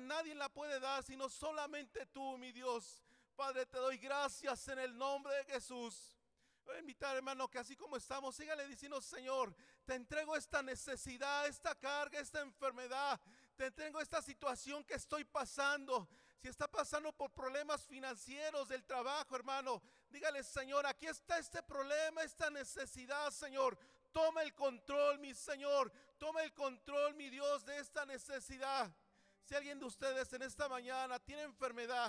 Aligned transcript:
nadie 0.00 0.34
la 0.34 0.48
puede 0.48 0.80
dar, 0.80 1.02
sino 1.02 1.28
solamente 1.28 2.06
tú, 2.06 2.36
mi 2.38 2.52
Dios. 2.52 3.02
Padre, 3.36 3.66
te 3.66 3.78
doy 3.78 3.98
gracias 3.98 4.68
en 4.68 4.78
el 4.78 4.96
nombre 4.96 5.34
de 5.36 5.44
Jesús. 5.44 6.16
Voy 6.64 6.76
a 6.76 6.80
invitar, 6.80 7.16
hermano, 7.16 7.48
que 7.48 7.58
así 7.58 7.74
como 7.74 7.96
estamos, 7.96 8.36
sígale 8.36 8.66
diciendo, 8.68 9.00
Señor, 9.00 9.54
te 9.84 9.94
entrego 9.94 10.36
esta 10.36 10.62
necesidad, 10.62 11.46
esta 11.46 11.74
carga, 11.74 12.20
esta 12.20 12.40
enfermedad. 12.40 13.20
Te 13.56 13.66
entrego 13.66 14.00
esta 14.00 14.22
situación 14.22 14.84
que 14.84 14.94
estoy 14.94 15.24
pasando. 15.24 16.08
Si 16.40 16.48
está 16.48 16.68
pasando 16.68 17.12
por 17.12 17.30
problemas 17.32 17.86
financieros 17.86 18.68
del 18.68 18.84
trabajo, 18.84 19.36
hermano, 19.36 19.82
dígale, 20.10 20.42
Señor, 20.42 20.86
aquí 20.86 21.06
está 21.06 21.38
este 21.38 21.62
problema, 21.62 22.22
esta 22.22 22.50
necesidad, 22.50 23.30
Señor. 23.30 23.76
Toma 24.12 24.42
el 24.42 24.54
control, 24.54 25.18
mi 25.18 25.34
Señor. 25.34 25.92
Toma 26.18 26.42
el 26.42 26.52
control, 26.54 27.14
mi 27.14 27.30
Dios, 27.30 27.64
de 27.64 27.78
esta 27.78 28.06
necesidad. 28.06 28.90
Si 29.50 29.56
alguien 29.56 29.80
de 29.80 29.84
ustedes 29.84 30.32
en 30.32 30.42
esta 30.42 30.68
mañana 30.68 31.18
tiene 31.18 31.42
enfermedad, 31.42 32.08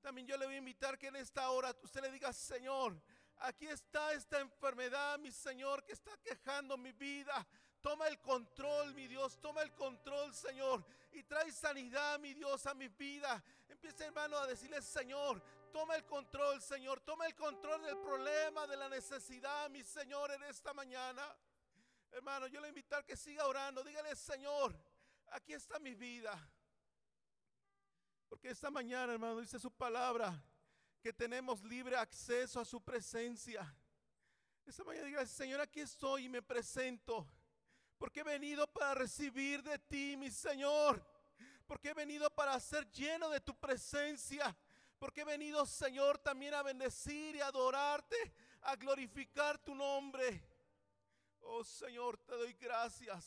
también 0.00 0.26
yo 0.26 0.38
le 0.38 0.46
voy 0.46 0.54
a 0.54 0.56
invitar 0.56 0.96
que 0.96 1.08
en 1.08 1.16
esta 1.16 1.50
hora 1.50 1.76
usted 1.82 2.00
le 2.00 2.10
diga, 2.10 2.32
Señor, 2.32 2.98
aquí 3.40 3.66
está 3.66 4.14
esta 4.14 4.40
enfermedad, 4.40 5.18
mi 5.18 5.30
Señor, 5.30 5.84
que 5.84 5.92
está 5.92 6.16
quejando 6.22 6.78
mi 6.78 6.92
vida. 6.92 7.46
Toma 7.82 8.08
el 8.08 8.18
control, 8.20 8.94
mi 8.94 9.06
Dios, 9.06 9.38
toma 9.38 9.60
el 9.60 9.74
control, 9.74 10.32
Señor, 10.32 10.82
y 11.12 11.22
trae 11.24 11.52
sanidad, 11.52 12.18
mi 12.20 12.32
Dios, 12.32 12.64
a 12.64 12.72
mi 12.72 12.88
vida. 12.88 13.44
Empieza, 13.68 14.06
hermano, 14.06 14.38
a 14.38 14.46
decirle, 14.46 14.80
Señor, 14.80 15.42
toma 15.70 15.94
el 15.94 16.06
control, 16.06 16.62
Señor, 16.62 17.02
toma 17.02 17.26
el 17.26 17.34
control 17.34 17.82
del 17.82 17.98
problema, 17.98 18.66
de 18.66 18.78
la 18.78 18.88
necesidad, 18.88 19.68
mi 19.68 19.84
Señor, 19.84 20.30
en 20.30 20.42
esta 20.44 20.72
mañana. 20.72 21.36
Hermano, 22.12 22.46
yo 22.46 22.62
le 22.62 22.68
invito 22.68 22.96
a 22.96 23.02
que 23.02 23.14
siga 23.14 23.46
orando. 23.46 23.84
Dígale, 23.84 24.16
Señor, 24.16 24.74
aquí 25.32 25.52
está 25.52 25.78
mi 25.80 25.94
vida. 25.94 26.32
Porque 28.28 28.50
esta 28.50 28.70
mañana, 28.70 29.12
hermano, 29.12 29.40
dice 29.40 29.58
su 29.58 29.70
palabra 29.70 30.42
que 31.00 31.12
tenemos 31.12 31.62
libre 31.64 31.96
acceso 31.96 32.60
a 32.60 32.64
su 32.64 32.80
presencia. 32.82 33.74
Esta 34.66 34.84
mañana 34.84 35.06
diga, 35.06 35.26
Señor, 35.26 35.60
aquí 35.60 35.80
estoy 35.80 36.24
y 36.24 36.28
me 36.28 36.42
presento. 36.42 37.26
Porque 37.96 38.20
he 38.20 38.24
venido 38.24 38.66
para 38.66 38.94
recibir 38.94 39.62
de 39.62 39.78
ti, 39.78 40.16
mi 40.16 40.30
Señor. 40.30 41.02
Porque 41.66 41.90
he 41.90 41.94
venido 41.94 42.28
para 42.30 42.58
ser 42.60 42.90
lleno 42.90 43.30
de 43.30 43.40
tu 43.40 43.54
presencia. 43.58 44.56
Porque 44.98 45.22
he 45.22 45.24
venido, 45.24 45.64
Señor, 45.64 46.18
también 46.18 46.54
a 46.54 46.62
bendecir 46.62 47.36
y 47.36 47.40
adorarte, 47.40 48.16
a 48.62 48.76
glorificar 48.76 49.58
tu 49.58 49.74
nombre. 49.74 50.44
Oh 51.40 51.64
Señor, 51.64 52.18
te 52.18 52.34
doy 52.34 52.52
gracias. 52.54 53.26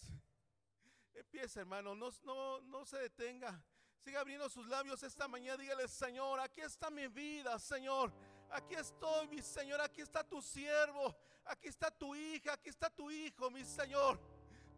Empieza, 1.14 1.62
hermano, 1.62 1.96
no, 1.96 2.10
no, 2.24 2.62
no 2.62 2.86
se 2.86 2.98
detenga. 2.98 3.64
Siga 4.04 4.22
abriendo 4.22 4.50
sus 4.50 4.68
labios 4.68 5.04
esta 5.04 5.28
mañana. 5.28 5.62
Dígale, 5.62 5.88
Señor, 5.88 6.40
aquí 6.40 6.62
está 6.62 6.90
mi 6.90 7.08
vida, 7.08 7.60
Señor. 7.60 8.12
Aquí 8.50 8.74
estoy, 8.74 9.28
mi 9.28 9.42
Señor. 9.44 9.80
Aquí 9.80 10.02
está 10.02 10.24
tu 10.24 10.42
siervo. 10.42 11.16
Aquí 11.46 11.68
está 11.68 11.92
tu 11.92 12.16
hija. 12.16 12.54
Aquí 12.54 12.70
está 12.70 12.90
tu 12.90 13.12
hijo, 13.12 13.52
mi 13.52 13.64
Señor. 13.64 14.20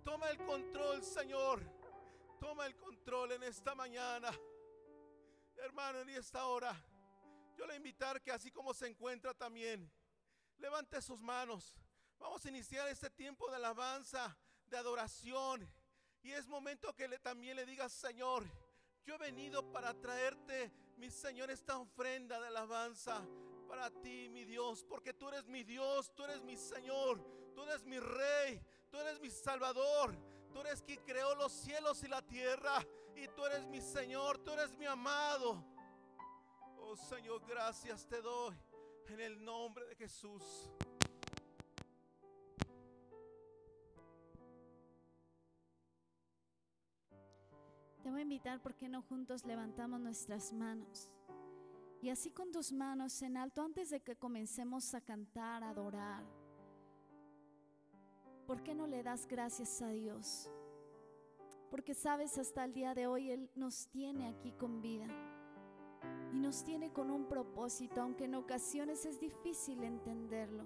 Toma 0.03 0.29
el 0.29 0.38
control, 0.39 1.01
Señor. 1.01 1.63
Toma 2.38 2.66
el 2.66 2.75
control 2.75 3.31
en 3.31 3.44
esta 3.44 3.73
mañana. 3.73 4.29
Hermano, 5.55 5.99
en 5.99 6.09
esta 6.09 6.45
hora, 6.45 6.75
yo 7.55 7.66
le 7.66 7.77
invitar 7.77 8.21
que 8.21 8.31
así 8.31 8.51
como 8.51 8.73
se 8.73 8.88
encuentra 8.88 9.33
también, 9.33 9.89
levante 10.57 11.01
sus 11.01 11.21
manos. 11.21 11.77
Vamos 12.19 12.44
a 12.45 12.49
iniciar 12.49 12.89
este 12.89 13.09
tiempo 13.09 13.49
de 13.49 13.55
alabanza, 13.55 14.38
de 14.66 14.75
adoración. 14.75 15.66
Y 16.21 16.31
es 16.31 16.45
momento 16.47 16.94
que 16.94 17.07
también 17.19 17.55
le 17.55 17.66
digas, 17.66 17.94
Señor, 17.94 18.45
yo 19.06 19.16
he 19.16 19.18
venido 19.18 19.72
para 19.72 19.94
traerte, 19.94 20.72
mi 20.98 21.09
Señor, 21.09 21.52
esta 21.52 21.78
ofrenda 21.78 22.40
de 22.40 22.48
alabanza 22.48 23.26
para 23.68 23.90
ti, 23.90 24.30
mi 24.30 24.46
Dios, 24.46 24.84
porque 24.84 25.14
tú 25.14 25.30
eres 25.30 25.48
mi 25.48 25.64
Dios, 25.64 26.14
tú 26.16 26.23
eres 26.23 26.42
mi 26.42 26.56
Señor, 26.56 27.24
tú 27.53 27.63
eres 27.63 27.84
mi 27.84 28.00
Rey, 28.00 28.62
tú 28.90 28.97
eres 28.97 29.19
mi 29.19 29.30
Salvador, 29.30 30.16
tú 30.53 30.62
eres 30.62 30.81
quien 30.81 31.03
creó 31.03 31.36
los 31.36 31.52
cielos 31.52 32.03
y 32.03 32.08
la 32.08 32.22
tierra, 32.22 32.86
y 33.16 33.28
tú 33.30 33.46
eres 33.46 33.66
mi 33.66 33.81
Señor, 33.81 34.40
tú 34.40 34.52
eres 34.52 34.78
mi 34.78 34.86
amado. 34.86 35.66
Oh 36.78 36.96
Señor, 36.96 37.44
gracias 37.47 38.08
te 38.08 38.22
doy 38.22 38.56
en 39.08 39.19
el 39.19 39.44
nombre 39.44 39.86
de 39.86 39.96
Jesús. 39.96 40.69
Te 48.03 48.12
voy 48.12 48.19
a 48.19 48.24
invitar 48.24 48.62
porque 48.62 48.90
no 48.90 49.02
juntos 49.02 49.46
levantamos 49.46 50.02
nuestras 50.02 50.52
manos. 50.52 51.09
Y 52.02 52.09
así 52.09 52.31
con 52.31 52.52
tus 52.52 52.74
manos 52.74 53.22
en 53.22 53.38
alto 53.38 53.62
antes 53.62 53.90
de 53.91 54.02
que 54.02 54.18
comencemos 54.18 54.94
a 54.94 55.00
cantar, 55.00 55.64
a 55.64 55.69
adorar. 55.69 56.25
¿Por 58.46 58.62
qué 58.62 58.75
no 58.75 58.88
le 58.88 59.03
das 59.03 59.25
gracias 59.25 59.81
a 59.81 59.88
Dios? 59.88 60.52
Porque 61.72 61.94
sabes, 61.94 62.38
hasta 62.38 62.66
el 62.66 62.74
día 62.74 62.94
de 62.94 63.08
hoy 63.08 63.31
Él 63.31 63.50
nos 63.56 63.88
tiene 63.88 64.28
aquí 64.28 64.52
con 64.52 64.81
vida. 64.81 65.08
Y 66.34 66.40
nos 66.40 66.66
tiene 66.66 66.92
con 66.92 67.09
un 67.09 67.25
propósito, 67.30 68.02
aunque 68.02 68.25
en 68.25 68.36
ocasiones 68.36 69.06
es 69.06 69.22
difícil 69.22 69.81
entenderlo. 69.81 70.66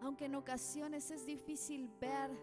Aunque 0.00 0.24
en 0.24 0.34
ocasiones 0.34 1.12
es 1.12 1.24
difícil 1.24 1.88
ver 2.00 2.36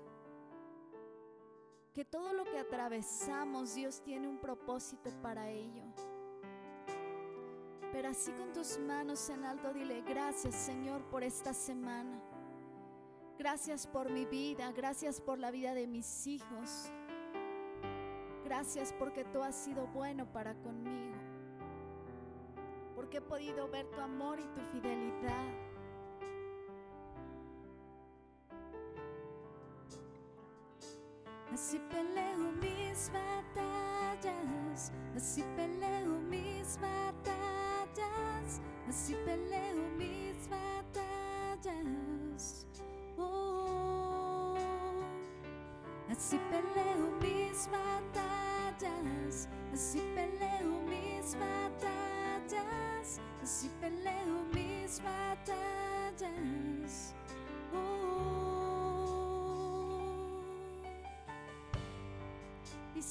que 1.94 2.04
todo 2.04 2.34
lo 2.34 2.44
que 2.44 2.58
atravesamos, 2.58 3.76
Dios 3.76 4.02
tiene 4.02 4.28
un 4.28 4.40
propósito 4.40 5.12
para 5.22 5.50
ello. 5.50 5.84
Pero 7.92 8.10
así 8.10 8.32
con 8.32 8.52
tus 8.52 8.80
manos 8.80 9.30
en 9.30 9.44
alto, 9.44 9.72
dile 9.72 10.02
gracias 10.02 10.56
Señor 10.56 11.04
por 11.10 11.24
esta 11.24 11.54
semana. 11.54 12.20
Gracias 13.38 13.86
por 13.86 14.10
mi 14.10 14.26
vida, 14.26 14.72
gracias 14.72 15.22
por 15.22 15.38
la 15.38 15.52
vida 15.52 15.76
de 15.76 15.86
mis 15.86 16.26
hijos. 16.26 16.92
Gracias 18.44 18.94
porque 18.94 19.24
tú 19.26 19.44
has 19.44 19.56
sido 19.56 19.86
bueno 19.88 20.26
para 20.32 20.56
conmigo. 20.56 21.16
Porque 22.96 23.18
he 23.18 23.22
podido 23.22 23.68
ver 23.70 23.86
tu 23.92 24.02
amor 24.02 24.40
y 24.40 24.48
tu 24.48 24.62
fidelidad. 24.72 25.73
Así 31.54 31.78
peleo 31.92 32.52
mis 32.60 33.12
batallas, 33.14 34.92
así 35.16 35.44
peleo 35.56 36.20
mis 36.28 36.80
batallas, 36.82 38.60
así 38.90 39.14
peleo 39.24 39.88
mis 39.96 40.50
batallas. 40.50 41.86
Oh, 43.18 44.56
así 46.10 46.40
peleo 46.50 47.12
mis 47.22 47.70
batallas, 47.70 49.48
así 49.72 50.00
peleo 50.16 50.82
mis 50.88 51.36
batallas, 51.38 53.20
así 53.44 53.70
peleo 53.80 54.44
mis 54.52 55.00
batallas. 55.04 55.54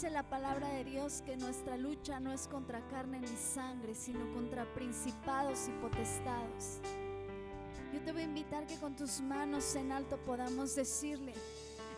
Dice 0.02 0.14
la 0.14 0.28
palabra 0.28 0.66
de 0.70 0.82
Dios 0.82 1.22
que 1.24 1.36
nuestra 1.36 1.76
lucha 1.76 2.18
no 2.18 2.32
es 2.32 2.48
contra 2.48 2.80
carne 2.88 3.20
ni 3.20 3.36
sangre, 3.36 3.94
sino 3.94 4.32
contra 4.32 4.64
principados 4.74 5.68
y 5.68 5.70
potestados. 5.80 6.80
Yo 7.92 8.00
te 8.00 8.10
voy 8.10 8.22
a 8.22 8.24
invitar 8.24 8.66
que 8.66 8.74
con 8.78 8.96
tus 8.96 9.20
manos 9.20 9.76
en 9.76 9.92
alto 9.92 10.16
podamos 10.26 10.74
decirle, 10.74 11.34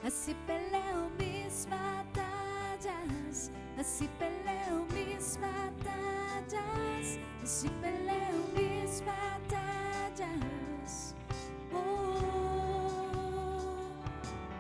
así 0.05 0.37
peleo 0.47 1.09
mis 1.19 1.67
batallas, 1.71 3.51
así 3.79 4.07
peleo 4.19 4.85
mis 4.93 5.39
batallas, 5.41 7.19
así 7.43 7.71
peleo 7.81 8.45
mis 8.55 9.03
batallas. 9.07 10.45
Oh, 11.73 12.21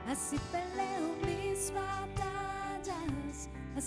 así 0.09 0.39
peleo 0.51 0.64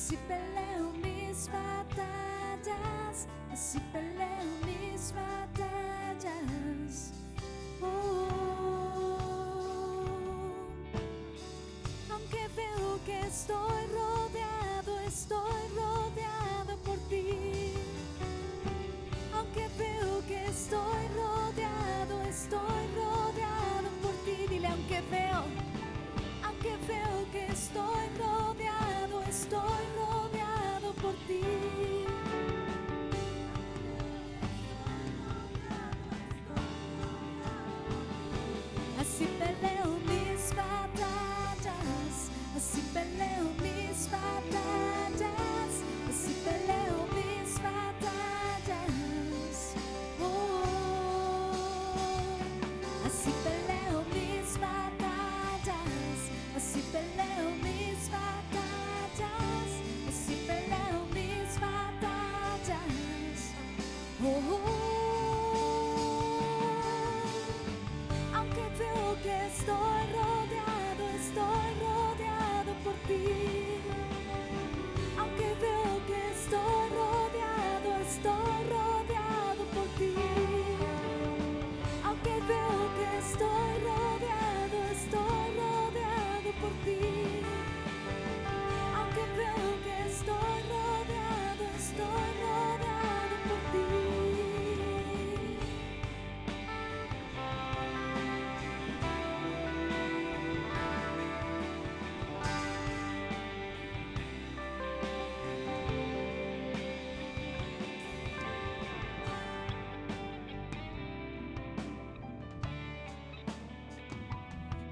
Así 0.08 0.16
peleo 0.26 0.94
mis 1.04 1.50
batallas, 1.52 3.28
así 3.52 3.78
peleo 3.92 4.07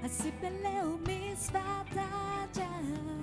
así 0.06 0.30
peleo 0.40 0.98
mis 1.04 1.50
batallas. 1.50 3.15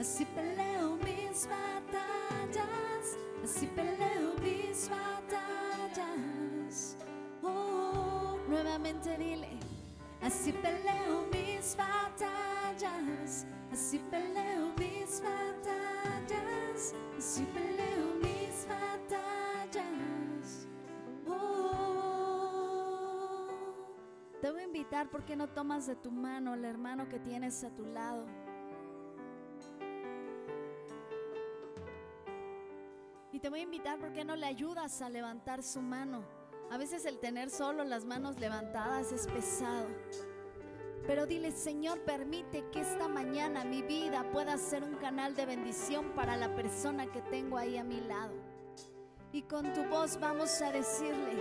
Así 0.00 0.24
peleo 0.24 0.96
mis 0.96 1.46
batallas, 1.46 3.18
así 3.44 3.66
peleo 3.66 4.34
mis 4.42 4.88
batallas. 4.88 6.26
Oh, 7.42 8.38
nuevamente 8.48 9.18
dile, 9.18 9.58
así 10.22 10.52
peleo 10.52 11.26
mis 11.30 11.76
batallas, 11.76 13.46
así 13.70 13.98
peleo 14.10 14.72
mis 14.78 15.22
batallas, 15.22 16.94
así 17.18 17.44
peleo 17.52 18.14
mis 18.22 18.66
batallas. 18.66 19.86
Oh, 21.28 22.48
te 24.40 24.50
voy 24.50 24.62
a 24.62 24.64
invitar 24.64 25.10
porque 25.10 25.36
no 25.36 25.46
tomas 25.50 25.86
de 25.86 25.96
tu 25.96 26.10
mano 26.10 26.54
al 26.54 26.64
hermano 26.64 27.06
que 27.10 27.18
tienes 27.18 27.62
a 27.64 27.70
tu 27.74 27.84
lado. 27.84 28.39
Te 33.40 33.48
voy 33.48 33.60
a 33.60 33.62
invitar 33.62 33.98
porque 33.98 34.22
no 34.22 34.36
le 34.36 34.44
ayudas 34.44 35.00
a 35.00 35.08
levantar 35.08 35.62
su 35.62 35.80
mano. 35.80 36.22
A 36.70 36.76
veces 36.76 37.06
el 37.06 37.18
tener 37.18 37.48
solo 37.48 37.84
las 37.84 38.04
manos 38.04 38.38
levantadas 38.38 39.12
es 39.12 39.26
pesado. 39.26 39.88
Pero 41.06 41.26
dile, 41.26 41.50
Señor, 41.50 42.00
permite 42.00 42.66
que 42.70 42.80
esta 42.80 43.08
mañana 43.08 43.64
mi 43.64 43.80
vida 43.80 44.30
pueda 44.30 44.58
ser 44.58 44.84
un 44.84 44.96
canal 44.96 45.34
de 45.34 45.46
bendición 45.46 46.10
para 46.14 46.36
la 46.36 46.54
persona 46.54 47.06
que 47.06 47.22
tengo 47.22 47.56
ahí 47.56 47.78
a 47.78 47.84
mi 47.84 48.02
lado. 48.02 48.34
Y 49.32 49.42
con 49.42 49.72
tu 49.72 49.84
voz 49.84 50.20
vamos 50.20 50.60
a 50.60 50.70
decirle, 50.70 51.40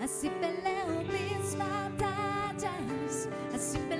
así 0.00 0.30
peleo 0.30 1.02
mis 1.02 1.58
batallas, 1.58 3.28
así 3.52 3.78
peleo 3.78 3.91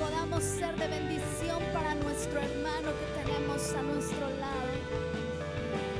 podamos 0.00 0.42
ser 0.42 0.74
de 0.76 0.88
bendición 0.88 1.62
para 1.74 1.94
nuestro 1.94 2.40
hermano 2.40 2.88
que 2.98 3.22
tenemos 3.22 3.72
a 3.74 3.82
nuestro 3.82 4.30
lado. 4.40 4.70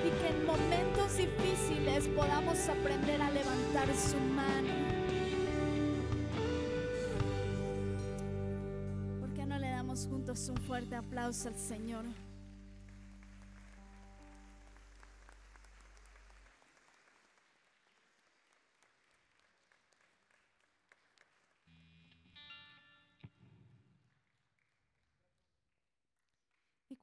Y 0.07 0.11
que 0.21 0.29
en 0.29 0.47
momentos 0.47 1.17
difíciles 1.19 2.09
podamos 2.09 2.59
aprender 2.69 3.21
a 3.21 3.31
levantar 3.31 3.89
su 3.95 4.17
mano. 4.17 4.73
¿Por 9.21 9.35
qué 9.35 9.45
no 9.45 9.59
le 9.59 9.69
damos 9.69 10.07
juntos 10.07 10.49
un 10.49 10.57
fuerte 10.57 10.97
aplauso 10.97 11.49
al 11.49 11.57
Señor? 11.57 12.05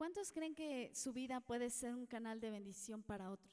Cuántos 0.07 0.31
creen 0.31 0.55
que 0.55 0.89
su 0.95 1.11
vida 1.11 1.41
puede 1.41 1.69
ser 1.69 1.93
un 1.93 2.05
canal 2.05 2.39
de 2.39 2.49
bendición 2.49 3.03
para 3.03 3.29
otros? 3.29 3.51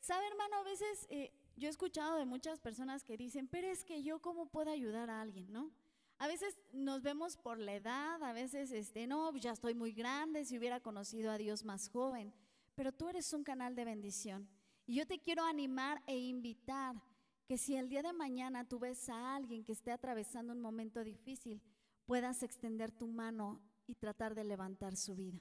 ¿Sabe, 0.00 0.26
hermano? 0.26 0.56
A 0.56 0.64
veces 0.64 1.06
eh, 1.08 1.30
yo 1.56 1.68
he 1.68 1.70
escuchado 1.70 2.16
de 2.16 2.24
muchas 2.24 2.58
personas 2.58 3.04
que 3.04 3.16
dicen, 3.16 3.46
pero 3.46 3.68
es 3.68 3.84
que 3.84 4.02
yo 4.02 4.20
cómo 4.20 4.46
puedo 4.46 4.72
ayudar 4.72 5.08
a 5.08 5.20
alguien, 5.20 5.52
¿no? 5.52 5.70
A 6.18 6.26
veces 6.26 6.58
nos 6.72 7.02
vemos 7.02 7.36
por 7.36 7.60
la 7.60 7.76
edad, 7.76 8.20
a 8.24 8.32
veces, 8.32 8.72
este, 8.72 9.06
no, 9.06 9.32
ya 9.36 9.52
estoy 9.52 9.74
muy 9.74 9.92
grande, 9.92 10.44
si 10.44 10.58
hubiera 10.58 10.80
conocido 10.80 11.30
a 11.30 11.38
Dios 11.38 11.64
más 11.64 11.88
joven, 11.90 12.34
pero 12.74 12.90
tú 12.90 13.08
eres 13.08 13.32
un 13.32 13.44
canal 13.44 13.76
de 13.76 13.84
bendición. 13.84 14.48
Y 14.84 14.96
yo 14.96 15.06
te 15.06 15.20
quiero 15.20 15.44
animar 15.44 16.02
e 16.08 16.18
invitar 16.18 17.00
que 17.46 17.56
si 17.56 17.76
el 17.76 17.88
día 17.88 18.02
de 18.02 18.12
mañana 18.12 18.68
tú 18.68 18.80
ves 18.80 19.08
a 19.08 19.36
alguien 19.36 19.62
que 19.62 19.70
esté 19.70 19.92
atravesando 19.92 20.52
un 20.52 20.60
momento 20.60 21.04
difícil, 21.04 21.62
puedas 22.04 22.42
extender 22.42 22.90
tu 22.90 23.06
mano 23.06 23.60
y 23.86 23.94
tratar 23.94 24.34
de 24.34 24.42
levantar 24.42 24.96
su 24.96 25.14
vida. 25.14 25.38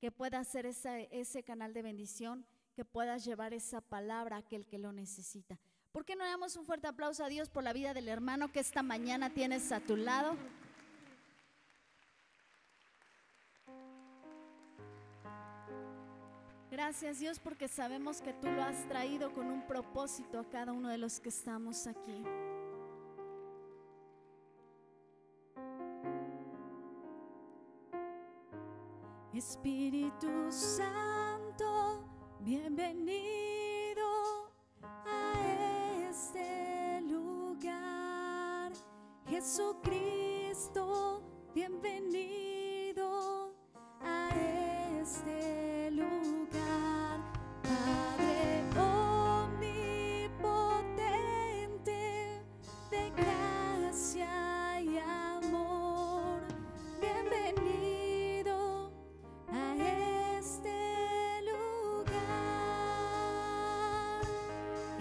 Que 0.00 0.10
puedas 0.10 0.46
ser 0.48 0.66
ese 0.66 1.42
canal 1.42 1.74
de 1.74 1.82
bendición, 1.82 2.46
que 2.74 2.84
puedas 2.84 3.24
llevar 3.24 3.52
esa 3.54 3.80
palabra 3.80 4.36
a 4.36 4.38
aquel 4.40 4.66
que 4.66 4.78
lo 4.78 4.92
necesita. 4.92 5.58
¿Por 5.92 6.04
qué 6.04 6.14
no 6.14 6.24
le 6.24 6.30
damos 6.30 6.56
un 6.56 6.64
fuerte 6.64 6.86
aplauso 6.86 7.24
a 7.24 7.28
Dios 7.28 7.48
por 7.48 7.64
la 7.64 7.72
vida 7.72 7.94
del 7.94 8.08
hermano 8.08 8.52
que 8.52 8.60
esta 8.60 8.82
mañana 8.82 9.30
tienes 9.30 9.72
a 9.72 9.80
tu 9.80 9.96
lado? 9.96 10.36
Gracias 16.70 17.18
Dios 17.18 17.40
porque 17.40 17.66
sabemos 17.66 18.20
que 18.20 18.32
tú 18.34 18.46
lo 18.46 18.62
has 18.62 18.86
traído 18.88 19.32
con 19.34 19.50
un 19.50 19.66
propósito 19.66 20.38
a 20.38 20.48
cada 20.48 20.72
uno 20.72 20.88
de 20.88 20.98
los 20.98 21.18
que 21.18 21.30
estamos 21.30 21.88
aquí. 21.88 22.22
Espíritu 29.38 30.50
Santo, 30.50 32.02
bienvenido 32.40 34.02
a 34.82 35.32
este 36.10 37.00
lugar. 37.02 38.72
Jesucristo, 39.28 40.82
bienvenido. 41.54 42.57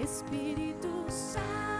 Espírito 0.08 0.88
Santo. 1.10 1.77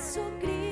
Jesucristo. 0.00 0.69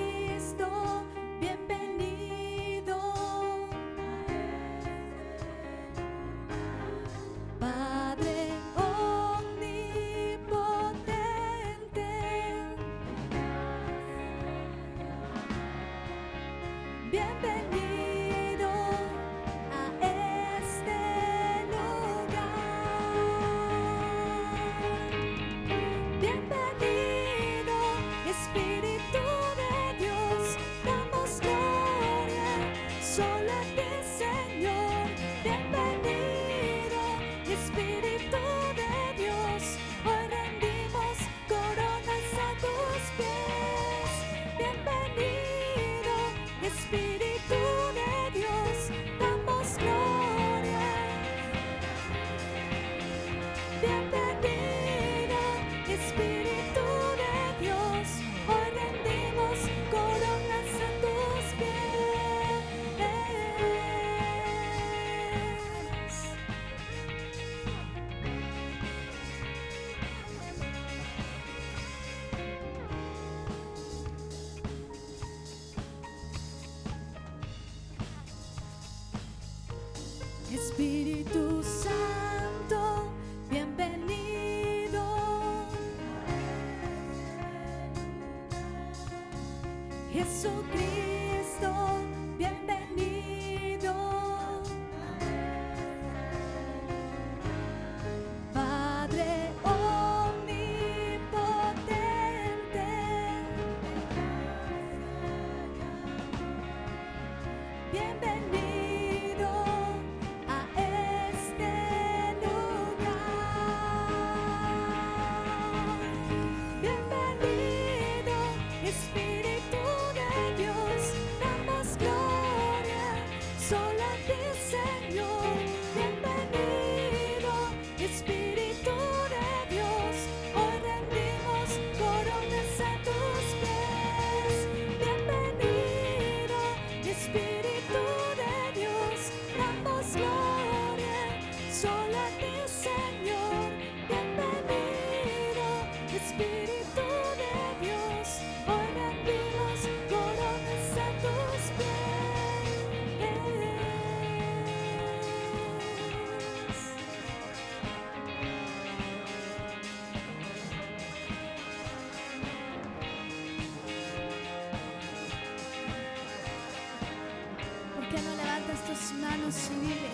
las 168.98 169.12
manos 169.14 169.70
y 169.70 169.74
dile, 169.80 170.10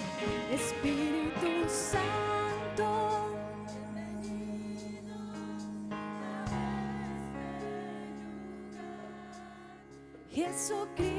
Espíritu 0.52 1.68
Santo. 1.68 2.88
Este 10.30 10.42
Jesucristo. 10.42 11.13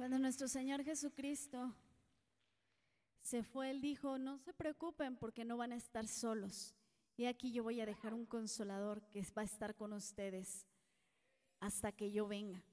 Cuando 0.00 0.18
nuestro 0.18 0.48
Señor 0.48 0.82
Jesucristo 0.82 1.74
se 3.20 3.42
fue, 3.42 3.68
Él 3.68 3.82
dijo, 3.82 4.16
no 4.16 4.38
se 4.38 4.54
preocupen 4.54 5.14
porque 5.14 5.44
no 5.44 5.58
van 5.58 5.72
a 5.72 5.76
estar 5.76 6.08
solos. 6.08 6.74
Y 7.18 7.26
aquí 7.26 7.52
yo 7.52 7.64
voy 7.64 7.82
a 7.82 7.84
dejar 7.84 8.14
un 8.14 8.24
consolador 8.24 9.02
que 9.10 9.20
va 9.36 9.42
a 9.42 9.44
estar 9.44 9.74
con 9.74 9.92
ustedes 9.92 10.64
hasta 11.58 11.92
que 11.92 12.10
yo 12.10 12.26
venga. 12.26 12.64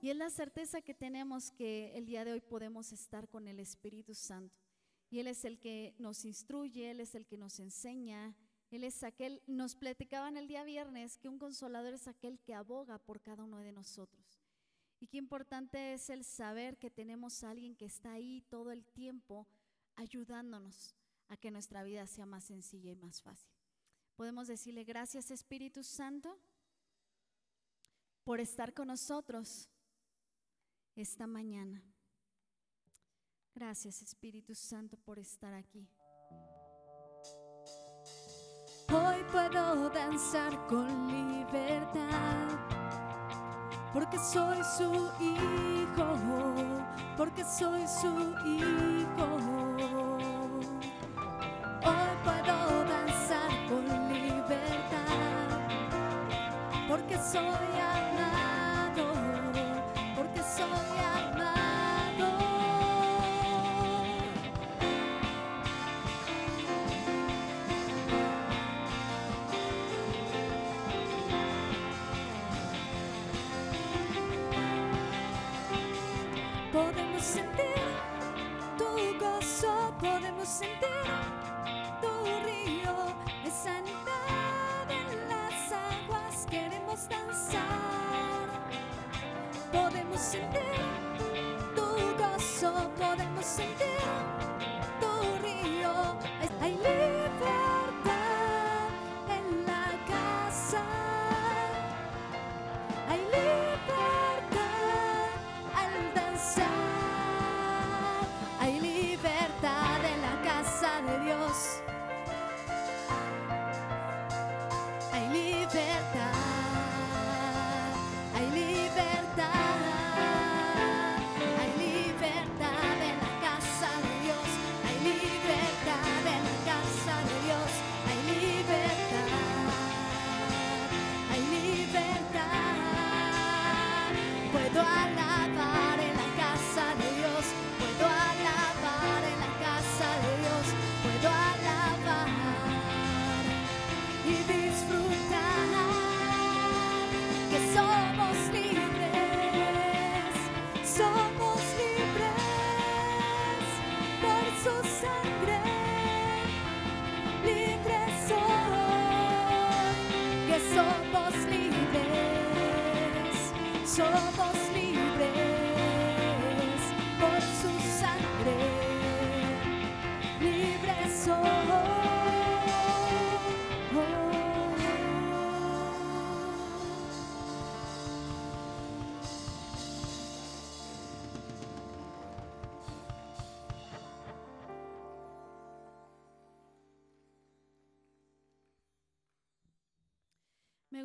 Y 0.00 0.10
es 0.10 0.16
la 0.16 0.28
certeza 0.28 0.82
que 0.82 0.92
tenemos 0.92 1.52
que 1.52 1.96
el 1.96 2.04
día 2.04 2.24
de 2.24 2.32
hoy 2.32 2.40
podemos 2.40 2.90
estar 2.90 3.28
con 3.28 3.46
el 3.46 3.60
Espíritu 3.60 4.12
Santo. 4.12 4.58
Y 5.08 5.20
Él 5.20 5.28
es 5.28 5.44
el 5.44 5.60
que 5.60 5.94
nos 6.00 6.24
instruye, 6.24 6.90
Él 6.90 6.98
es 6.98 7.14
el 7.14 7.28
que 7.28 7.38
nos 7.38 7.60
enseña, 7.60 8.34
Él 8.72 8.82
es 8.82 9.04
aquel, 9.04 9.40
nos 9.46 9.76
platicaban 9.76 10.36
el 10.36 10.48
día 10.48 10.64
viernes 10.64 11.16
que 11.16 11.28
un 11.28 11.38
consolador 11.38 11.94
es 11.94 12.08
aquel 12.08 12.40
que 12.40 12.54
aboga 12.54 12.98
por 12.98 13.20
cada 13.20 13.44
uno 13.44 13.60
de 13.60 13.70
nosotros. 13.70 14.21
Y 15.02 15.08
qué 15.08 15.18
importante 15.18 15.94
es 15.94 16.10
el 16.10 16.22
saber 16.22 16.78
que 16.78 16.88
tenemos 16.88 17.42
a 17.42 17.50
alguien 17.50 17.74
que 17.74 17.86
está 17.86 18.12
ahí 18.12 18.40
todo 18.48 18.70
el 18.70 18.84
tiempo 18.84 19.48
ayudándonos 19.96 20.94
a 21.26 21.36
que 21.36 21.50
nuestra 21.50 21.82
vida 21.82 22.06
sea 22.06 22.24
más 22.24 22.44
sencilla 22.44 22.92
y 22.92 22.94
más 22.94 23.20
fácil. 23.20 23.50
Podemos 24.14 24.46
decirle 24.46 24.84
gracias 24.84 25.32
Espíritu 25.32 25.82
Santo 25.82 26.38
por 28.22 28.38
estar 28.38 28.72
con 28.74 28.86
nosotros 28.86 29.68
esta 30.94 31.26
mañana. 31.26 31.82
Gracias 33.56 34.02
Espíritu 34.02 34.54
Santo 34.54 34.96
por 34.98 35.18
estar 35.18 35.52
aquí. 35.52 35.84
Hoy 38.88 39.24
puedo 39.32 39.90
danzar 39.90 40.64
con 40.68 41.08
libertad, 41.08 42.81
porque 43.92 44.18
soy 44.18 44.58
su 44.76 45.10
hijo, 45.20 46.18
porque 47.16 47.44
soy 47.44 47.86
su 47.86 48.34
hijo. 48.46 49.71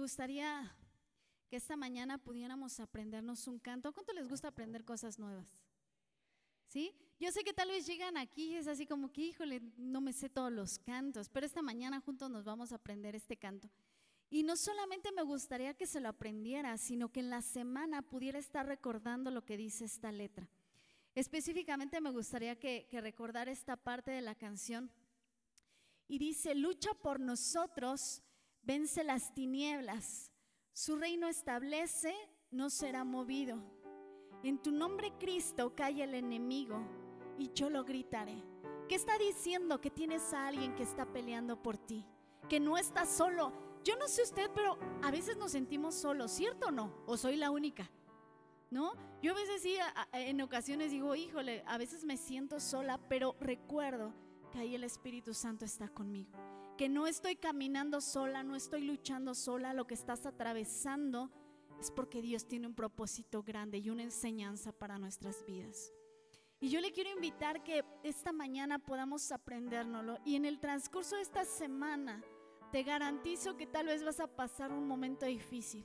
Gustaría 0.07 0.73
que 1.49 1.57
esta 1.57 1.75
mañana 1.75 2.17
pudiéramos 2.17 2.79
aprendernos 2.79 3.45
un 3.45 3.59
canto. 3.59 3.91
¿Cuánto 3.91 4.13
les 4.13 4.29
gusta 4.29 4.47
aprender 4.47 4.85
cosas 4.85 5.19
nuevas? 5.19 5.45
¿Sí? 6.69 6.95
Yo 7.19 7.29
sé 7.33 7.43
que 7.43 7.51
tal 7.51 7.67
vez 7.67 7.85
llegan 7.85 8.15
aquí 8.15 8.53
y 8.53 8.55
es 8.55 8.67
así 8.69 8.85
como 8.85 9.11
que, 9.11 9.23
híjole, 9.23 9.61
no 9.75 9.99
me 9.99 10.13
sé 10.13 10.29
todos 10.29 10.49
los 10.49 10.79
cantos, 10.79 11.27
pero 11.27 11.45
esta 11.45 11.61
mañana 11.61 11.99
juntos 11.99 12.31
nos 12.31 12.45
vamos 12.45 12.71
a 12.71 12.75
aprender 12.75 13.17
este 13.17 13.35
canto. 13.35 13.69
Y 14.29 14.43
no 14.43 14.55
solamente 14.55 15.11
me 15.11 15.23
gustaría 15.23 15.73
que 15.73 15.85
se 15.85 15.99
lo 15.99 16.07
aprendiera, 16.07 16.77
sino 16.77 17.11
que 17.11 17.19
en 17.19 17.29
la 17.29 17.41
semana 17.41 18.01
pudiera 18.01 18.39
estar 18.39 18.65
recordando 18.65 19.29
lo 19.29 19.43
que 19.43 19.57
dice 19.57 19.83
esta 19.83 20.13
letra. 20.13 20.47
Específicamente 21.15 21.99
me 21.99 22.11
gustaría 22.11 22.57
que, 22.57 22.87
que 22.89 23.01
recordara 23.01 23.51
esta 23.51 23.75
parte 23.75 24.11
de 24.11 24.21
la 24.21 24.35
canción. 24.35 24.89
Y 26.07 26.17
dice, 26.17 26.55
lucha 26.55 26.93
por 26.93 27.19
nosotros, 27.19 28.23
vence 28.67 29.06
las 29.06 29.34
tinieblas, 29.34 30.30
su 30.73 30.97
reino 30.97 31.30
establece, 31.30 32.13
no 32.51 32.69
será 32.69 33.06
movido. 33.06 33.63
En 34.43 34.62
tu 34.62 34.71
nombre, 34.71 35.13
Cristo, 35.17 35.73
cae 35.73 36.03
el 36.03 36.13
enemigo 36.13 36.77
y 37.39 37.49
yo 37.53 37.69
lo 37.69 37.86
gritaré. 37.86 38.43
¿Qué 38.89 38.95
está 38.95 39.17
diciendo? 39.17 39.80
Que 39.80 39.89
tienes 39.89 40.34
a 40.34 40.47
alguien 40.47 40.75
que 40.75 40.84
está 40.84 41.06
peleando 41.06 41.63
por 41.63 41.77
ti, 41.77 42.06
que 42.49 42.60
no 42.60 42.77
estás 42.77 43.10
solo. 43.10 43.53
Yo 43.86 43.95
no 43.95 44.10
sé 44.10 44.23
usted, 44.23 44.51
pero 44.53 44.77
a 45.01 45.12
veces 45.12 45.38
nos 45.38 45.53
sentimos 45.53 45.95
solos, 45.95 46.30
¿cierto 46.30 46.67
o 46.67 46.71
no? 46.71 46.93
¿O 47.06 47.15
soy 47.15 47.38
la 47.38 47.51
única? 47.51 47.89
¿No? 48.69 48.95
Yo 49.21 49.32
a 49.32 49.36
veces 49.36 49.62
sí, 49.62 49.77
en 50.12 50.41
ocasiones 50.41 50.91
digo, 50.91 51.15
híjole, 51.15 51.63
a 51.67 51.77
veces 51.77 52.03
me 52.03 52.17
siento 52.17 52.60
sola, 52.60 52.99
pero 53.08 53.38
recuerdo 53.39 54.13
que 54.51 54.60
ahí 54.60 54.75
el 54.75 54.84
Espíritu 54.84 55.34
Santo 55.34 55.63
está 55.63 55.88
conmigo. 55.88 56.38
Que 56.77 56.89
no 56.89 57.07
estoy 57.07 57.35
caminando 57.35 58.01
sola, 58.01 58.43
no 58.43 58.55
estoy 58.55 58.81
luchando 58.83 59.33
sola, 59.33 59.73
lo 59.73 59.87
que 59.87 59.95
estás 59.95 60.25
atravesando 60.27 61.31
es 61.79 61.89
porque 61.91 62.21
Dios 62.21 62.47
tiene 62.47 62.67
un 62.67 62.75
propósito 62.75 63.41
grande 63.43 63.79
y 63.79 63.89
una 63.89 64.03
enseñanza 64.03 64.71
para 64.71 64.97
nuestras 64.99 65.43
vidas. 65.45 65.91
Y 66.59 66.69
yo 66.69 66.79
le 66.81 66.91
quiero 66.91 67.09
invitar 67.11 67.63
que 67.63 67.83
esta 68.03 68.31
mañana 68.31 68.79
podamos 68.79 69.31
aprendérnoslo 69.31 70.19
y 70.25 70.35
en 70.35 70.45
el 70.45 70.59
transcurso 70.59 71.15
de 71.15 71.21
esta 71.23 71.45
semana 71.45 72.23
te 72.71 72.83
garantizo 72.83 73.57
que 73.57 73.65
tal 73.67 73.87
vez 73.87 74.03
vas 74.03 74.19
a 74.19 74.27
pasar 74.27 74.71
un 74.71 74.87
momento 74.87 75.25
difícil. 75.25 75.83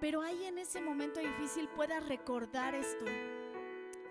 Pero 0.00 0.22
ahí 0.22 0.44
en 0.44 0.58
ese 0.58 0.80
momento 0.80 1.18
difícil 1.20 1.68
puedas 1.70 2.06
recordar 2.08 2.74
esto 2.74 3.04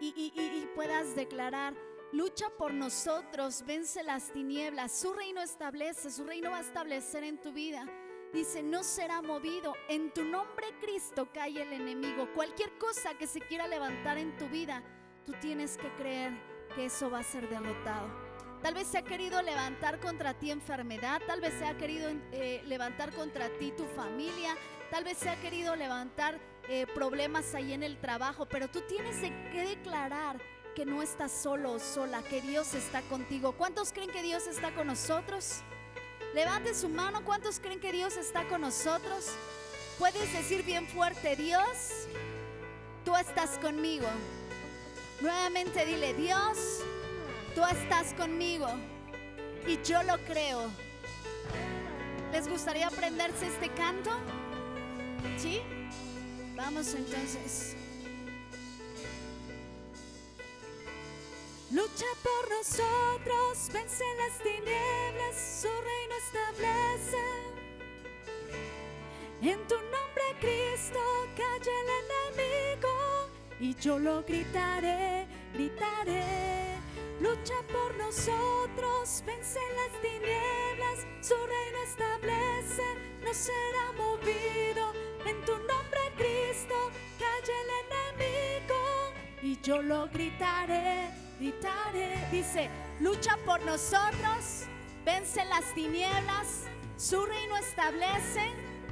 y, 0.02 0.08
y- 0.18 0.34
y- 0.36 0.68
puedas 0.76 1.16
declarar, 1.16 1.76
lucha 2.14 2.50
por 2.58 2.74
nosotros, 2.74 3.64
vence 3.66 4.04
las 4.04 4.32
tinieblas, 4.32 4.92
su 4.92 5.14
reino 5.14 5.42
establece, 5.42 6.12
su 6.12 6.24
reino 6.24 6.52
va 6.52 6.58
a 6.58 6.62
establecer 6.62 7.24
en 7.24 7.42
tu 7.42 7.52
vida. 7.52 7.88
Dice, 8.32 8.64
no 8.64 8.84
será 8.84 9.22
movido. 9.22 9.74
En 9.90 10.12
tu 10.12 10.24
nombre, 10.24 10.68
Cristo, 10.80 11.28
cae 11.34 11.62
el 11.62 11.74
enemigo. 11.74 12.28
Cualquier 12.34 12.78
cosa 12.78 13.16
que 13.16 13.28
se 13.28 13.40
quiera 13.42 13.68
levantar 13.68 14.18
en 14.18 14.38
tu 14.38 14.48
vida, 14.48 14.84
tú 15.26 15.34
tienes 15.42 15.78
que 15.78 15.92
creer 15.96 16.34
que 16.76 16.86
eso 16.86 17.10
va 17.10 17.20
a 17.20 17.24
ser 17.24 17.50
derrotado. 17.50 18.08
Tal 18.62 18.76
vez 18.76 18.88
se 18.88 19.00
ha 19.00 19.04
querido 19.04 19.42
levantar 19.42 20.00
contra 20.00 20.34
ti 20.36 20.52
enfermedad, 20.52 21.22
tal 21.28 21.42
vez 21.42 21.54
se 21.56 21.66
ha 21.66 21.78
querido 21.78 22.10
eh, 22.32 22.62
levantar 22.66 23.14
contra 23.14 23.50
ti 23.58 23.74
tu 23.76 23.86
familia, 23.88 24.56
tal 24.90 25.04
vez 25.04 25.18
se 25.18 25.30
ha 25.30 25.36
querido 25.42 25.76
levantar 25.76 26.40
eh, 26.70 26.88
problemas 26.94 27.54
ahí 27.56 27.74
en 27.74 27.84
el 27.84 27.98
trabajo, 28.00 28.48
pero 28.48 28.70
tú 28.70 28.82
tienes 28.88 29.18
que 29.20 29.62
declarar 29.68 30.40
que 30.74 30.86
no 30.86 31.02
estás 31.02 31.32
solo 31.32 31.74
o 31.74 31.80
sola, 31.80 32.24
que 32.24 32.42
Dios 32.42 32.74
está 32.74 33.02
contigo. 33.04 33.54
¿Cuántos 33.54 33.92
creen 33.92 34.10
que 34.10 34.22
Dios 34.22 34.48
está 34.48 34.74
con 34.74 34.88
nosotros? 34.88 35.62
Levante 36.34 36.74
su 36.74 36.90
mano. 36.90 37.24
¿Cuántos 37.24 37.60
creen 37.60 37.80
que 37.80 37.92
Dios 37.92 38.18
está 38.18 38.48
con 38.48 38.62
nosotros? 38.62 39.28
Puedes 40.00 40.34
decir 40.34 40.64
bien 40.64 40.88
fuerte, 40.88 41.36
Dios, 41.36 42.08
tú 43.06 43.16
estás 43.16 43.60
conmigo. 43.60 44.08
Nuevamente 45.22 45.86
dile, 45.86 46.14
Dios, 46.16 46.82
tú 47.54 47.62
estás 47.64 48.14
conmigo. 48.16 48.68
Y 49.68 49.82
yo 49.84 50.02
lo 50.04 50.18
creo. 50.26 50.70
¿Les 52.32 52.48
gustaría 52.48 52.88
aprenderse 52.88 53.48
este 53.48 53.70
canto? 53.70 54.12
¿Sí? 55.38 55.62
Vamos 56.56 56.94
entonces. 56.96 57.76
Lucha 61.72 62.06
por 62.22 62.50
nosotros, 62.50 63.70
vence 63.72 64.04
las 64.18 64.38
tinieblas, 64.40 65.62
su 65.62 65.68
reino 65.68 66.16
establece. 66.26 67.24
En 69.42 69.68
tu 69.68 69.76
nombre, 69.76 70.24
Cristo, 70.40 71.00
calle 71.36 71.72
el 71.82 71.90
enemigo 72.04 72.90
y 73.60 73.74
yo 73.76 73.98
lo 73.98 74.24
gritaré, 74.24 75.26
gritaré. 75.54 76.76
Lucha 77.20 77.56
por 77.72 77.96
nosotros, 77.96 79.24
vence 79.26 79.60
las 79.76 80.02
tinieblas, 80.02 81.08
su 81.22 81.36
reino 81.36 81.78
establece, 81.86 82.84
no 83.24 83.34
será 83.34 83.92
movido. 83.98 84.94
En 85.26 85.44
tu 85.46 85.54
nombre, 85.54 86.02
Cristo, 86.18 86.76
calle 87.18 87.54
el 87.64 87.70
enemigo 87.88 88.76
y 89.42 89.60
yo 89.62 89.82
lo 89.82 90.08
gritaré 90.08 91.23
Dice, 92.32 92.70
lucha 93.00 93.38
por 93.46 93.62
nosotros, 93.66 94.66
vence 95.06 95.44
las 95.46 95.74
tinieblas, 95.74 96.64
su 96.98 97.26
reino 97.26 97.58
establece, 97.58 98.52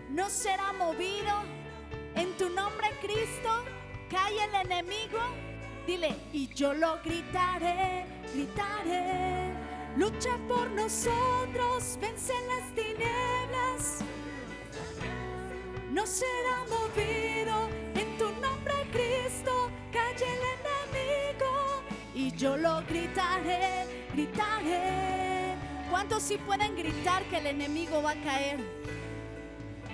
no 0.10 0.30
será 0.30 0.74
movido. 0.74 1.34
En 2.16 2.36
tu 2.38 2.50
nombre, 2.50 2.90
Cristo, 3.02 3.64
cae 4.10 4.44
el 4.44 4.56
enemigo. 4.70 5.20
Dile, 5.88 6.16
y 6.34 6.48
yo 6.54 6.74
lo 6.74 7.02
gritaré, 7.04 8.06
gritaré. 8.34 9.54
Lucha 9.98 10.38
por 10.48 10.70
nosotros, 10.72 11.98
vence 12.00 12.34
las 12.48 12.76
tinieblas. 12.76 14.00
No 15.92 16.06
será 16.06 16.66
movido. 16.70 17.51
Yo 22.42 22.58
lo 22.58 22.82
gritaré, 22.88 23.86
gritaré. 24.16 25.54
¿Cuántos 25.92 26.24
sí 26.24 26.40
pueden 26.40 26.76
gritar 26.76 27.24
que 27.26 27.38
el 27.38 27.46
enemigo 27.46 28.02
va 28.02 28.12
a 28.12 28.16
caer? 28.16 28.60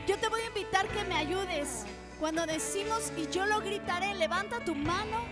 Yo 0.08 0.18
te 0.18 0.30
voy 0.30 0.40
a 0.40 0.46
invitar 0.46 0.88
que 0.88 1.04
me 1.04 1.16
ayudes. 1.16 1.84
Cuando 2.22 2.46
decimos 2.46 3.12
y 3.18 3.28
yo 3.28 3.46
lo 3.46 3.60
gritaré, 3.60 4.14
levanta 4.16 4.64
tu 4.64 4.76
mano 4.76 5.26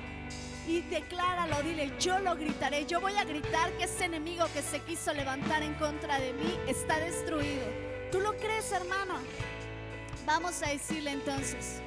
y 0.68 0.82
decláralo, 0.82 1.64
dile, 1.64 1.94
yo 2.02 2.20
lo 2.20 2.36
gritaré, 2.36 2.86
yo 2.86 3.00
voy 3.00 3.16
a 3.16 3.24
gritar 3.24 3.72
que 3.78 3.86
ese 3.86 4.06
enemigo 4.06 4.46
que 4.54 4.62
se 4.62 4.82
quiso 4.82 5.14
levantar 5.14 5.64
en 5.64 5.74
contra 5.76 6.20
de 6.20 6.34
mí 6.34 6.60
está 6.68 7.00
destruido. 7.00 7.66
¿Tú 8.12 8.20
lo 8.20 8.36
crees, 8.36 8.70
hermano? 8.74 9.14
Vamos 10.26 10.62
a 10.64 10.70
decirle 10.70 11.12
entonces. 11.12 11.80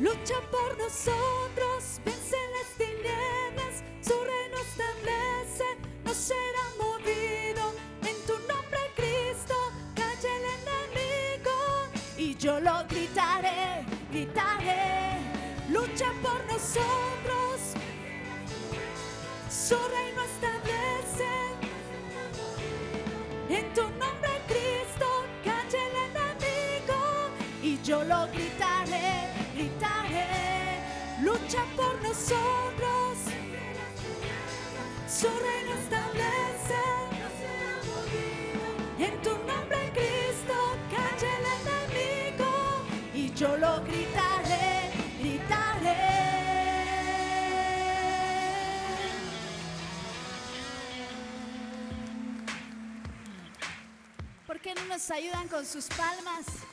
Lucha 0.00 0.40
por 0.50 0.78
nosotros, 0.78 2.00
vence 2.06 2.36
las 2.54 2.68
tinieblas, 2.78 3.84
su 4.00 4.14
reino 4.14 4.56
establece, 4.56 5.64
no 6.02 6.14
será 6.14 6.64
movido. 6.78 7.74
En 8.00 8.16
tu 8.26 8.32
nombre, 8.48 8.80
Cristo, 8.96 9.54
calle 9.94 10.28
el 10.38 10.44
enemigo. 10.62 11.52
Y 12.16 12.34
yo 12.36 12.58
lo 12.60 12.82
gritaré, 12.88 13.84
gritaré. 14.10 15.18
Lucha 15.68 16.14
por 16.22 16.42
nosotros, 16.46 17.60
su 19.50 19.76
reino 19.76 20.22
establece. 20.22 21.28
En 23.50 23.70
tu 23.74 23.82
nombre, 23.82 24.30
Cristo, 24.48 25.06
calle 25.44 25.78
el 25.88 25.96
enemigo. 26.08 26.96
Y 27.62 27.82
yo 27.82 28.02
lo 28.02 28.26
gritaré 28.28 28.79
lucha 31.40 31.64
por 31.76 32.02
nosotros. 32.02 33.18
Su 35.08 35.28
reino 35.28 35.74
establece. 35.74 36.80
En 38.98 39.22
tu 39.22 39.30
nombre, 39.30 39.92
Cristo, 39.92 40.54
calle 40.90 41.28
el 41.38 41.46
enemigo. 41.60 42.50
Y 43.14 43.32
yo 43.34 43.56
lo 43.56 43.82
gritaré, 43.82 44.90
gritaré. 45.20 45.96
¿Por 54.46 54.60
qué 54.60 54.74
no 54.74 54.84
nos 54.86 55.10
ayudan 55.10 55.48
con 55.48 55.64
sus 55.64 55.86
palmas? 55.86 56.69